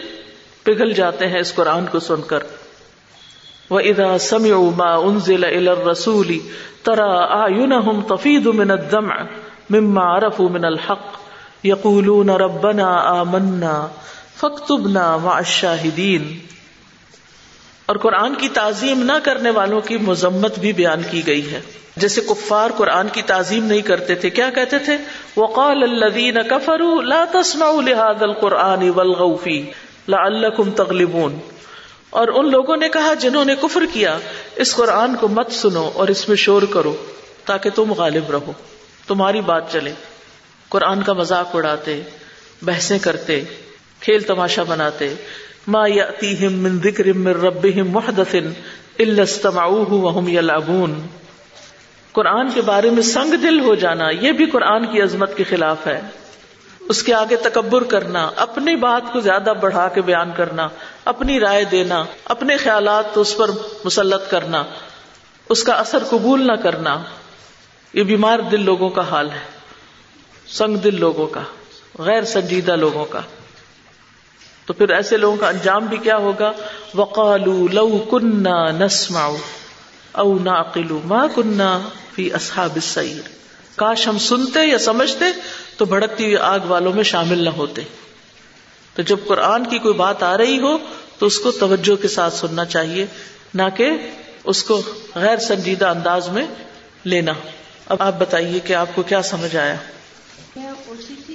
پگھل 0.62 0.92
جاتے 0.92 1.26
ہیں 1.26 1.40
اس 1.40 1.54
قرآن 1.54 1.86
کو 1.86 2.00
سن 2.00 2.22
کر۔ 2.22 2.38
وہ 3.70 3.80
ادا 3.80 4.18
سم 4.18 4.74
ما 4.76 4.94
انزل 4.94 5.68
رسولی 5.68 6.40
ترا 6.82 7.44
آم 7.44 8.00
تفید 8.00 8.46
من 8.46 8.70
الدمع 8.70 9.22
مما 9.70 10.16
عرفوا 10.16 10.48
من 10.48 10.64
الحق۔ 10.64 11.26
یقولون 11.64 12.30
ربنا 12.30 12.86
آمنا 13.20 13.88
فختبنا 14.36 15.16
مع 15.16 15.34
الشاہدین 15.34 16.38
اور 17.86 17.96
قرآن 17.96 18.34
کی 18.34 18.48
تعظیم 18.48 19.02
نہ 19.02 19.12
کرنے 19.22 19.50
والوں 19.50 19.80
کی 19.80 19.96
مذمت 19.96 20.58
بھی 20.58 20.72
بیان 20.72 21.02
کی 21.10 21.26
گئی 21.26 21.50
ہے۔ 21.50 21.60
جیسے 21.96 22.20
کفار 22.20 22.70
قرآن 22.76 23.08
کی 23.08 23.22
تعظیم 23.22 23.64
نہیں 23.64 23.80
کرتے 23.80 24.14
تھے، 24.14 24.30
کیا 24.30 24.50
کہتے 24.50 24.78
تھے؟ 24.78 24.96
وقال 25.36 25.82
الذين 25.82 26.34
كفروا 26.50 27.02
لا 27.02 27.24
تسمعوا 27.32 27.80
لهذا 27.80 28.24
القرآن 28.24 28.90
والغوا 28.90 29.36
فيه 29.44 29.62
لعلكم 30.08 30.70
تغلبون۔ 30.70 31.38
اور 32.10 32.28
ان 32.28 32.50
لوگوں 32.50 32.76
نے 32.76 32.88
کہا 32.88 33.14
جنہوں 33.14 33.44
نے 33.44 33.54
کفر 33.54 33.82
کیا، 33.92 34.18
اس 34.56 34.74
قرآن 34.74 35.16
کو 35.16 35.28
مت 35.28 35.50
سنو 35.50 35.90
اور 35.94 36.08
اس 36.08 36.28
میں 36.28 36.36
شور 36.36 36.62
کرو 36.62 36.96
تاکہ 37.44 37.70
تم 37.70 37.92
غالب 37.92 38.30
رہو۔ 38.30 38.52
تمہاری 39.06 39.40
بات 39.40 39.72
چلے۔ 39.72 39.92
قرآن 40.68 41.02
کا 41.02 41.12
مذاق 41.12 41.56
اڑاتے، 41.56 42.02
بحثیں 42.62 42.98
کرتے 42.98 43.44
کھیل 44.06 44.22
تماشا 44.22 44.62
بناتے 44.62 45.14
ما 45.66 45.86
یاتیہم 45.88 46.52
من 46.52 46.78
ذکر 46.82 47.12
من 47.12 47.32
ربہم 47.32 47.90
محدث 47.90 48.34
الا 48.98 49.22
استمعوه 49.22 49.96
وهم 50.02 50.28
يلعبون 50.28 51.06
قرآن 52.12 52.50
کے 52.50 52.60
بارے 52.60 52.90
میں 52.90 53.02
سنگ 53.02 53.34
دل 53.34 53.60
ہو 53.60 53.74
جانا، 53.74 54.10
یہ 54.10 54.32
بھی 54.32 54.46
قرآن 54.46 54.86
کی 54.86 55.02
عظمت 55.02 55.36
کے 55.36 55.44
خلاف 55.44 55.86
ہے۔ 55.86 56.00
اس 56.88 57.02
کے 57.02 57.14
آگے 57.14 57.36
تکبر 57.36 57.84
کرنا، 57.84 58.30
اپنی 58.36 58.76
بات 58.76 59.02
کو 59.12 59.20
زیادہ 59.20 59.52
بڑھا 59.60 59.88
کے 59.88 60.00
بیان 60.00 60.30
کرنا، 60.36 60.68
اپنی 61.04 61.40
رائے 61.40 61.64
دینا، 61.64 62.04
اپنے 62.24 62.56
خیالات 62.56 63.04
اس 63.14 63.36
پر 63.36 63.50
مسلط 63.84 64.30
کرنا، 64.30 64.64
اس 65.48 65.64
کا 65.64 65.72
اثر 65.72 65.98
قبول 66.10 66.46
نہ 66.46 66.52
کرنا، 66.52 67.02
یہ 67.92 68.02
بیمار 68.02 68.38
دل 68.38 68.64
لوگوں 68.64 68.88
کا 68.88 69.02
حال 69.10 69.30
ہے۔ 69.30 69.46
سنگ 70.46 70.76
دل 70.76 71.00
لوگوں 71.00 71.26
کا، 71.26 71.42
غیر 71.98 72.24
سنجیدہ 72.24 72.76
لوگوں 72.76 73.04
کا۔ 73.04 73.20
تو 74.66 74.72
پھر 74.72 74.88
ایسے 74.88 75.16
لوگوں 75.16 75.36
کا 75.36 75.48
انجام 75.48 75.86
بھی 75.86 75.96
کیا 75.96 76.16
ہوگا؟ 76.16 76.52
وقالو 76.94 77.68
لو 77.72 77.98
کنہ 77.98 78.70
نسما 78.80 79.28
او 80.12 80.38
ناقلو 80.38 81.00
ما 81.04 81.26
کنہ 81.34 81.88
فی 82.14 82.32
اصحاب 82.32 82.74
السعیر 82.74 83.28
کاش 83.76 84.08
ہم 84.08 84.18
سنتے 84.18 84.60
یا 84.64 84.78
سمجھتے 84.78 85.24
تو 85.76 85.84
بھڑکتی 85.84 86.24
ہوئی 86.24 86.36
آگ 86.36 86.60
والوں 86.60 86.92
میں 86.92 87.02
شامل 87.02 87.38
نہ 87.38 87.50
ہوتے۔ 87.50 87.82
تو 88.94 89.02
جب 89.02 89.16
قرآن 89.26 89.64
کی 89.64 89.78
کوئی 89.78 89.94
بات 89.94 90.22
آ 90.22 90.36
رہی 90.36 90.58
ہو 90.60 90.78
تو 91.18 91.26
اس 91.26 91.38
کو 91.38 91.50
توجہ 91.50 92.02
کے 92.02 92.08
ساتھ 92.08 92.34
سننا 92.34 92.64
چاہیے، 92.64 93.06
نہ 93.54 93.62
کہ 93.76 93.90
اس 94.44 94.62
کو 94.62 94.82
غیر 95.14 95.36
سنجیدہ 95.36 95.86
انداز 95.86 96.28
میں 96.28 96.46
لینا۔ 97.04 97.32
اب 97.86 97.96
آپ 98.00 98.14
بتائیے 98.18 98.60
کہ 98.60 98.72
آپ 98.72 98.88
کو 98.94 99.02
کیا 99.02 99.22
سمجھ 99.22 99.56
آیا؟ 99.56 99.76
میں 100.56 100.72
تھی 101.26 101.34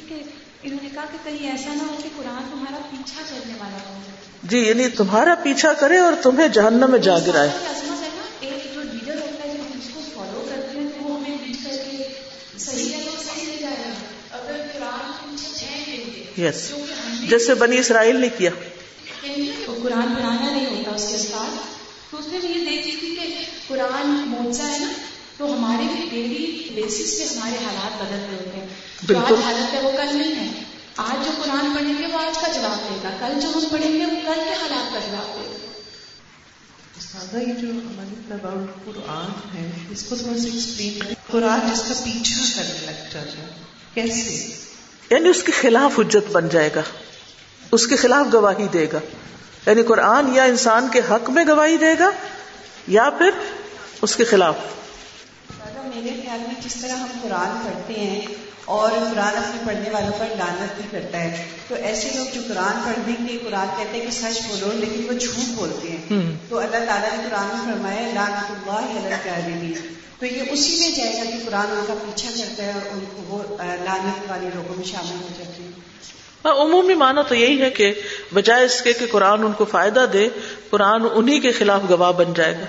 انہوں 0.63 0.79
نے 0.83 0.89
کہا 0.93 1.05
کہ 1.11 1.17
کہیں 1.23 1.51
ایسا 1.51 1.73
نہ 1.73 1.83
ہو 1.83 1.95
کہ 2.03 2.09
قرآن 2.17 2.43
تمہارا 2.51 2.77
پیچھا 2.91 3.21
کرنے 3.29 3.53
والا 3.59 3.77
ہو 3.89 3.99
جی 4.43 4.57
یعنی 4.57 4.89
تمہارا 4.89 5.35
پیچھا 5.43 5.73
کرے 5.73 5.97
اور 5.97 6.13
تمہیں 6.23 6.47
جہنم 6.47 6.91
میں 6.91 6.99
جا 6.99 7.19
گرائے۔ 7.19 7.49
ایک 8.39 8.73
جو 8.73 8.81
لیڈر 8.81 9.21
ہوتا 9.21 9.49
ہے 9.49 9.53
جب 9.53 9.63
اس 9.77 9.89
کو 9.93 10.01
فالو 10.13 10.45
کرتے 10.49 10.79
ہیں 10.79 10.87
وہ 11.01 11.19
ہمیں 11.19 11.37
یس 16.37 16.71
جیسے 17.29 17.53
بنی 17.53 17.77
اسرائیل 17.77 18.15
نے 18.15 18.29
کیا۔ 18.37 18.49
یعنی 19.23 19.51
قرآن 19.65 20.13
بنانا 20.13 20.51
نہیں 20.51 20.65
ہوتا 20.65 20.91
اس 20.95 21.07
کے 21.11 21.17
ساتھ۔ 21.17 21.67
تو 22.11 22.17
اس 22.17 22.27
نے 22.27 22.37
یہ 22.37 22.65
دیکھی 22.69 22.91
تھی 22.99 23.15
کہ 23.15 23.45
قرآن 23.67 24.09
موچا 24.27 24.71
ہے 24.71 24.79
نا 24.79 24.91
تو 25.37 25.53
ہمارے 25.53 25.83
بھی 25.93 26.07
ڈیلی 26.09 26.60
بیسس 26.75 27.19
پہ 27.19 27.35
ہمارے 27.35 27.65
حالات 27.65 28.01
بدل 28.01 28.15
رہے 28.15 28.37
ہوتے 28.37 28.57
ہیں۔ 28.57 28.67
جو۔ 29.03 29.17
آج 29.17 29.33
حالت 29.43 29.73
ہے 29.73 29.81
وہ 29.81 29.91
کل 29.91 30.17
نہیں 30.17 30.53
ہے۔ 30.53 30.63
آج 30.95 31.25
جو 31.25 31.31
قرآن 31.43 31.73
پڑھیں 31.75 32.01
گے 32.01 32.05
وہ 32.07 32.17
آج 32.17 32.37
کا 32.37 32.51
جواب 32.51 32.89
دے 32.89 32.99
گا۔ 33.03 33.09
کل 33.19 33.39
جو 33.39 33.47
ہم 33.49 33.63
پڑھیں 33.71 33.93
گے 33.93 34.05
وہ 34.05 34.11
کل 34.11 34.41
کے 34.45 34.53
حالات 34.61 34.93
کا 34.93 34.99
جواب 34.99 35.35
دے 35.35 35.47
گا۔ 35.51 35.71
سادہ 36.99 37.37
یہ 37.37 37.53
جو 37.53 37.67
ہماری 37.69 38.33
اباؤٹ 38.33 38.85
قرآن 38.85 39.57
ہے 39.57 39.71
اس 39.89 40.03
کو 40.03 40.15
تھوڑا 40.15 40.37
سا 40.37 40.47
ایکسپلین 40.53 40.99
کریں۔ 40.99 41.15
قرآن 41.31 41.59
جس 41.73 41.79
کا 41.79 41.93
پیچھا 42.03 42.45
کرنے 42.55 42.85
لگتا 42.85 43.21
ہے۔ 43.21 43.45
کیسے؟ 43.93 44.55
یعنی 45.09 45.29
اس 45.29 45.43
کے 45.43 45.51
خلاف 45.51 45.99
حجت 45.99 46.31
بن 46.31 46.49
جائے 46.49 46.69
گا۔ 46.75 46.81
اس 47.71 47.87
کے 47.87 47.95
خلاف 47.95 48.33
گواہی 48.33 48.67
دے 48.67 48.87
گا۔ 48.93 48.99
یعنی 49.65 49.83
قرآن 49.83 50.35
یا 50.35 50.43
انسان 50.43 50.87
کے 50.93 51.01
حق 51.09 51.29
میں 51.29 51.45
گواہی 51.47 51.77
دے 51.77 51.93
گا 51.99 52.09
یا 52.87 53.09
پھر 53.09 53.29
اس 54.01 54.15
کے 54.15 54.23
خلاف۔ 54.23 54.55
میرے 55.95 56.21
خیال 56.25 56.39
میں 56.39 56.61
جس 56.61 56.75
طرح 56.81 56.91
ہم 56.91 57.07
قرآن 57.21 57.67
پڑھتے 57.67 57.99
ہیں 57.99 58.21
اور 58.65 58.91
قرآن 58.91 59.37
اپنے 59.37 59.61
پڑھنے 59.65 59.89
والوں 59.89 60.11
پر 60.19 60.25
لانت 60.37 60.81
بھی 60.81 60.83
کرتا 60.91 61.19
ہے۔ 61.19 61.45
تو 61.67 61.75
ایسے 61.75 62.09
لوگ 62.15 62.25
جو 62.33 62.41
قرآن 62.47 62.81
پڑھ 62.85 62.99
دیں 63.07 63.27
گے 63.27 63.37
قرآن 63.37 63.67
کہتے 63.77 63.97
ہیں 63.97 64.05
کہ 64.05 64.11
سچ 64.11 64.41
بولو 64.47 64.71
لیکن 64.79 65.07
وہ 65.07 65.13
جھوٹ 65.13 65.55
بولتے 65.55 65.89
ہیں۔ 65.91 66.31
تو 66.49 66.57
اللہ 66.57 66.85
تعالیٰ 66.87 67.17
نے 67.17 67.23
قرآن 67.29 67.47
میں 67.47 67.73
فرمایا 67.73 68.01
لانت 68.13 68.51
اللہ 68.51 68.71
علیہ 68.71 69.07
الکاذبین 69.07 69.73
تو 70.19 70.25
یہ 70.25 70.41
اسی 70.49 70.79
میں 70.79 70.91
جائے 70.91 71.13
گا 71.13 71.23
کہ 71.23 71.45
قرآن 71.45 71.67
ان 71.69 71.83
کا 71.87 71.93
پیچھا 71.93 72.29
کرتا 72.37 72.63
ہے 72.63 72.71
اور 72.71 72.81
ان 72.91 72.99
کو 73.15 73.23
وہ 73.27 73.61
آ، 73.61 73.65
لعنت 73.65 74.31
والے 74.31 74.49
لوگوں 74.55 74.75
میں 74.75 74.85
شامل 74.85 75.15
ہو 75.21 75.27
جاتے 75.37 75.63
ہیں۔ 75.63 75.71
ہاں، 76.45 76.55
عمومی 76.55 76.93
معنی 76.93 77.21
تو 77.27 77.35
یہی 77.35 77.61
ہے 77.61 77.69
کہ 77.69 77.93
بجائے 78.33 78.65
اس 78.65 78.81
کے 78.81 78.93
کہ 78.93 79.05
قرآن 79.11 79.43
ان 79.43 79.51
کو 79.51 79.65
فائدہ 79.65 80.05
دے 80.13 80.29
قرآن 80.69 81.01
انہی 81.13 81.39
کے 81.39 81.51
خلاف 81.51 81.81
گواہ 81.89 82.11
بن 82.11 82.33
جائے 82.33 82.53
گا۔ 82.53 82.65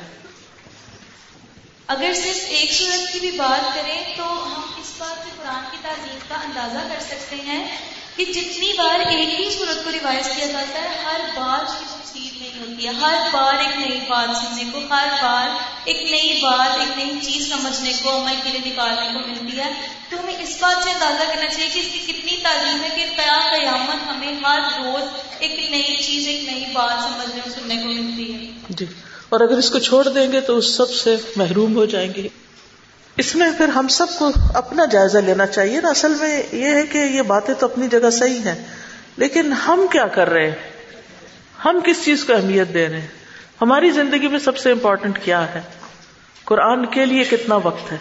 اگر 1.92 2.14
صرف 2.14 2.38
ایک 2.48 2.72
صورت 2.72 3.12
کی 3.12 3.20
بھی 3.20 3.30
بات 3.30 3.74
کریں 3.74 4.02
تو 4.16 4.24
ہم 4.24 4.60
اس 4.80 4.92
بات 4.98 5.24
سے 5.24 5.30
قرآن 5.36 5.64
کی 5.70 5.76
تعلیم 5.82 6.18
کا 6.28 6.34
اندازہ 6.34 6.94
کر 6.94 7.00
سکتے 7.00 7.36
ہیں 7.36 7.76
کہ 8.16 8.24
جتنی 8.24 8.72
بار 8.72 9.00
ایک 9.00 9.40
ہی 9.40 9.50
صورت 9.50 9.84
کو 9.84 9.92
ریوائز 9.92 10.26
کیا 10.36 10.46
جاتا 10.46 10.82
ہے، 10.82 10.88
ہر 10.88 11.20
بار 11.36 11.64
اس 11.64 12.16
نہیں 12.16 12.60
ہوتی 12.60 12.86
ہے۔ 12.86 12.92
ہر 12.92 13.28
بار 13.32 13.54
ایک 13.54 13.78
نئی 13.78 14.00
بات 14.08 14.36
سننے 14.36 14.64
کو، 14.72 14.78
ہر 14.78 15.06
بار 15.22 15.48
ایک 15.84 16.02
نئی 16.02 16.38
بات، 16.42 16.80
ایک 16.80 16.98
نئی 16.98 17.32
چیز 17.32 17.48
سمجھنے 17.48 17.92
کو، 18.02 18.16
عمل 18.16 18.34
کے 18.44 18.50
لیے 18.50 18.72
نکالنے 18.72 19.12
کو 19.12 19.28
ملتی 19.28 19.58
ہے۔ 19.58 19.70
تو 20.08 20.20
ہمیں 20.20 20.34
اس 20.38 20.56
بات 20.60 20.84
سے 20.84 20.90
اندازہ 20.90 21.22
کرنا 21.28 21.48
چاہیے 21.48 21.68
کہ 21.74 21.78
اس 21.78 21.88
کی 21.92 22.12
کتنی 22.12 22.36
تعلیم 22.42 22.84
ہے 22.84 22.88
کہ 22.96 23.04
قیام 23.16 23.40
قیامت 23.40 24.08
ہمیں 24.08 24.32
ہر 24.44 24.84
روز 24.84 25.02
ایک 25.38 25.70
نئی 25.70 25.96
چیز، 25.96 26.28
ایک 26.28 26.44
نئی 26.44 26.64
بات 26.72 27.02
سمجھنے 27.02 27.40
اور 27.40 27.50
سننے 27.50 27.76
کو 27.76 27.88
ملتی 27.88 28.34
ہے۔ 28.34 28.50
جی۔ 28.68 28.86
اور 29.32 29.40
اگر 29.40 29.58
اس 29.58 29.70
کو 29.70 29.78
چھوڑ 29.78 30.08
دیں 30.08 30.32
گے 30.32 30.40
تو 30.40 30.56
اس 30.58 30.74
سب 30.76 30.90
سے 30.90 31.16
محروم 31.36 31.76
ہو 31.76 31.84
جائیں 31.86 32.12
گے۔ 32.16 32.28
اس 33.16 33.34
میں 33.36 33.50
پھر 33.58 33.68
ہم 33.68 33.88
سب 33.88 34.06
کو 34.18 34.30
اپنا 34.54 34.84
جائزہ 34.84 35.18
لینا 35.18 35.46
چاہیے 35.46 35.80
نا۔ 35.80 35.88
اصل 35.88 36.14
میں 36.14 36.42
یہ 36.52 36.68
ہے 36.68 36.86
کہ 36.86 36.98
یہ 36.98 37.22
باتیں 37.22 37.54
تو 37.54 37.66
اپنی 37.66 37.88
جگہ 37.88 38.10
صحیح 38.10 38.40
ہیں، 38.44 38.64
لیکن 39.16 39.52
ہم 39.52 39.86
کیا 39.92 40.06
کر 40.06 40.30
رہے 40.30 40.46
ہیں؟ 40.46 40.56
ہم 41.64 41.80
کس 41.84 42.04
چیز 42.04 42.24
کو 42.24 42.32
اہمیت 42.32 42.74
دے 42.74 42.88
رہے 42.88 43.00
ہیں؟ 43.00 43.06
ہماری 43.62 43.90
زندگی 43.90 44.28
میں 44.28 44.38
سب 44.38 44.58
سے 44.58 44.70
امپورٹنٹ 44.70 45.18
کیا 45.24 45.54
ہے؟ 45.54 45.60
قرآن 46.44 46.86
کے 46.86 47.06
لیے 47.06 47.24
کتنا 47.24 47.54
وقت 47.54 47.92
ہے؟ 47.92 47.98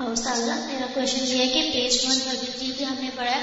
میرا 0.00 0.86
کوشچن 0.94 1.24
یہ 1.24 1.38
ہے 1.38 1.46
کہ 1.46 1.70
پیج 1.72 1.98
ون 2.04 2.18
تھرٹی 2.18 2.52
تھری 2.52 2.84
ہم 2.84 2.94
نے 3.00 3.10
پڑھا 3.16 3.38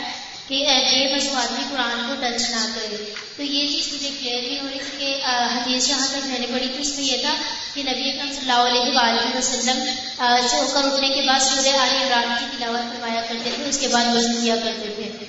کہ 0.47 0.63
بے 0.65 1.13
وضو 1.13 1.35
آدمی 1.35 1.63
قرآن 1.71 2.07
کو 2.07 2.13
ٹچ 2.21 2.49
نہ 2.49 2.65
کرے۔ 2.75 3.03
تو 3.37 3.43
یہ 3.43 3.67
چیز 3.67 3.93
مجھے 3.93 4.09
کلیئر 4.19 4.41
نہیں 4.41 4.59
ہو 4.59 4.67
رہی 4.71 4.79
کہ 4.99 5.15
حدیث 5.53 5.87
جہاں 5.87 6.07
تک 6.11 6.25
میں 6.25 6.39
نے 6.39 6.45
پڑھی 6.47 6.67
تھی 6.67 6.81
اس 6.81 6.97
میں 6.97 7.05
یہ 7.05 7.17
تھا 7.21 7.33
کہ 7.73 7.83
نبی 7.83 8.09
اکرم 8.09 8.31
صلی 8.31 8.49
اللہ 8.49 8.61
علیہ 8.67 8.95
وآلہ 8.95 9.37
وسلم 9.37 9.83
سو 10.47 10.61
کر 10.73 10.87
اٹھنے 10.87 11.09
کے 11.09 11.21
بعد 11.27 11.39
سورہ 11.39 11.75
علی 11.83 11.97
عمران 12.03 12.33
کی 12.39 12.57
تلاوت 12.57 12.93
فرمایا 12.93 13.21
کرتے 13.21 13.49
تھے 13.55 13.69
اس 13.69 13.77
کے 13.77 13.87
بعد 13.87 14.15
وضو 14.15 14.41
کیا 14.41 14.55
کرتے 14.55 14.93
تھے۔ 14.95 15.25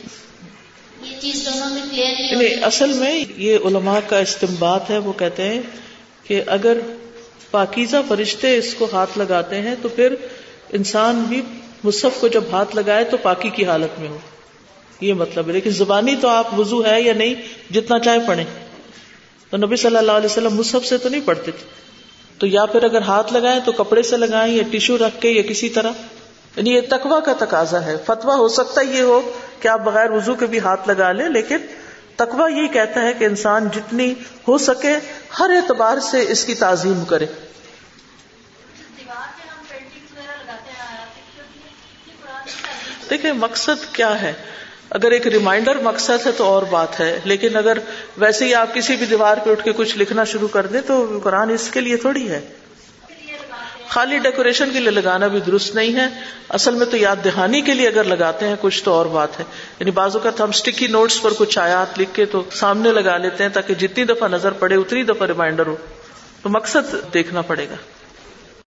یہ 1.02 1.20
چیز 1.20 1.44
دونوں 1.46 1.70
میں 1.70 1.82
کلیئر 1.90 2.12
نہیں 2.12 2.34
ہو 2.34 2.42
یعنی 2.42 2.62
اصل 2.62 2.92
میں 2.92 3.24
یہ 3.36 3.58
علماء 3.64 3.98
کا 4.06 4.18
استمباد 4.18 4.90
ہے 4.90 4.98
وہ 4.98 5.12
کہتے 5.12 5.48
ہیں 5.48 5.60
کہ 6.24 6.42
اگر 6.46 6.78
پاکیزہ 7.50 7.96
فرشتے 8.08 8.56
اس 8.56 8.74
کو 8.74 8.88
ہاتھ 8.92 9.18
لگاتے 9.18 9.60
ہیں 9.60 9.74
تو 9.82 9.88
پھر 9.88 10.14
انسان 10.72 11.22
بھی 11.28 11.42
مصحف 11.84 12.20
کو 12.20 12.28
جب 12.28 12.44
ہاتھ 12.50 12.76
لگائے 12.76 13.04
تو 13.04 13.16
پاکی 13.16 13.50
کی 13.50 13.64
حالت 13.64 14.00
میں 14.00 14.08
ہو۔ 14.08 14.18
یہ 15.00 15.14
مطلب 15.14 15.48
ہے۔ 15.48 15.52
لیکن 15.52 15.70
زبانی 15.70 16.16
تو 16.16 16.28
آپ 16.28 16.58
وضو 16.58 16.84
ہے 16.86 17.00
یا 17.00 17.12
نہیں، 17.12 17.34
جتنا 17.72 17.98
چاہے 17.98 18.18
پڑھیں۔ 18.26 18.44
تو 19.50 19.56
نبی 19.56 19.76
صلی 19.76 19.96
اللہ 19.96 20.12
علیہ 20.12 20.28
وسلم 20.30 20.54
مصحف 20.54 20.86
سے 20.86 20.98
تو 20.98 21.08
نہیں 21.08 21.20
پڑھتے 21.24 21.50
تھے۔ 21.50 21.66
تو 22.38 22.46
یا 22.46 22.66
پھر 22.66 22.82
اگر 22.82 23.02
ہاتھ 23.02 23.32
لگائیں 23.32 23.60
تو 23.64 23.72
کپڑے 23.72 24.02
سے 24.02 24.16
لگائیں 24.16 24.54
یا 24.54 24.62
ٹیشو 24.70 24.98
رکھ 24.98 25.20
کے 25.20 25.30
یا 25.30 25.42
کسی 25.42 25.68
طرح۔ 25.68 25.90
یعنی 26.56 26.70
یہ 26.70 26.80
تقوا 26.80 27.20
کا 27.20 27.32
تقاضا 27.38 27.84
ہے۔ 27.84 27.96
فتوا 28.06 28.34
ہو 28.34 28.48
سکتا 28.48 28.80
ہے 28.80 28.86
یہ 28.86 29.02
ہو 29.02 29.32
کہ 29.60 29.68
آپ 29.68 29.80
بغیر 29.80 30.10
وضو 30.10 30.34
کے 30.34 30.46
بھی 30.46 30.58
ہاتھ 30.58 30.88
لگا 30.88 31.12
لیں، 31.12 31.28
لیکن 31.28 31.56
تقوا 32.16 32.48
یہی 32.48 32.68
کہتا 32.68 33.02
ہے 33.02 33.12
کہ 33.12 33.24
انسان 33.24 33.68
جتنی 33.74 34.14
ہو 34.48 34.58
سکے 34.58 34.92
ہر 35.38 35.50
اعتبار 35.50 35.98
سے 35.98 36.24
اس 36.28 36.44
کی 36.44 36.54
تعظیم 36.54 37.04
کرے۔ 37.04 37.26
دیکھیں 43.10 43.32
مقصد 43.32 43.94
کیا 43.94 44.22
ہے؟ 44.22 44.32
اگر 44.90 45.10
ایک 45.10 45.26
ریمائنڈر 45.26 45.76
مقصد 45.76 46.26
ہے 46.26 46.32
تو 46.32 46.44
اور 46.44 46.62
بات 46.62 47.00
ہے، 47.00 47.20
لیکن 47.24 47.56
اگر 47.56 47.78
ویسے 48.16 48.44
ہی 48.44 48.54
آپ 48.54 48.74
کسی 48.74 48.96
بھی 48.96 49.06
دیوار 49.06 49.36
پہ 49.44 49.50
اٹھ 49.50 49.64
کے 49.64 49.72
کچھ 49.76 49.98
لکھنا 49.98 50.24
شروع 50.24 50.48
کر 50.48 50.66
دیں 50.66 50.80
تو 50.80 51.20
قرآن 51.24 51.50
اس 51.50 51.70
کے 51.70 51.80
لیے 51.80 51.96
تھوڑی 51.96 52.28
ہے۔ 52.28 52.40
خالی 53.88 54.18
ڈیکوریشن 54.18 54.70
کے 54.72 54.80
لیے 54.80 54.90
لگانا 54.90 55.26
بھی 55.26 55.40
درست 55.40 55.74
نہیں 55.74 55.96
ہے۔ 55.96 56.06
اصل 56.48 56.74
میں 56.74 56.86
تو 56.86 56.96
یاد 56.96 57.16
دہانی 57.24 57.60
کے 57.60 57.74
لیے 57.74 57.88
اگر 57.88 58.04
لگاتے 58.04 58.48
ہیں 58.48 58.56
کچھ 58.60 58.84
تو 58.84 58.92
اور 58.92 59.06
بات 59.06 59.38
ہے۔ 59.38 59.44
یعنی 59.80 59.90
بعض 59.90 60.16
اوقات 60.16 60.40
ہم 60.40 60.48
اسٹکی 60.48 60.86
نوٹس 60.86 61.22
پر 61.22 61.30
کچھ 61.38 61.58
آیات 61.58 61.98
لکھ 61.98 62.10
کے 62.14 62.24
تو 62.24 62.42
سامنے 62.52 62.92
لگا 62.92 63.16
لیتے 63.16 63.44
ہیں 63.44 63.50
تاکہ 63.50 63.74
جتنی 63.74 64.04
دفعہ 64.04 64.28
نظر 64.28 64.52
پڑے 64.52 64.74
اتنی 64.76 65.02
دفعہ 65.02 65.26
ریمائنڈر 65.26 65.66
ہو۔ 65.66 65.76
تو 66.42 66.48
مقصد 66.48 67.14
دیکھنا 67.14 67.40
پڑے 67.40 67.66
گا۔ 67.70 67.74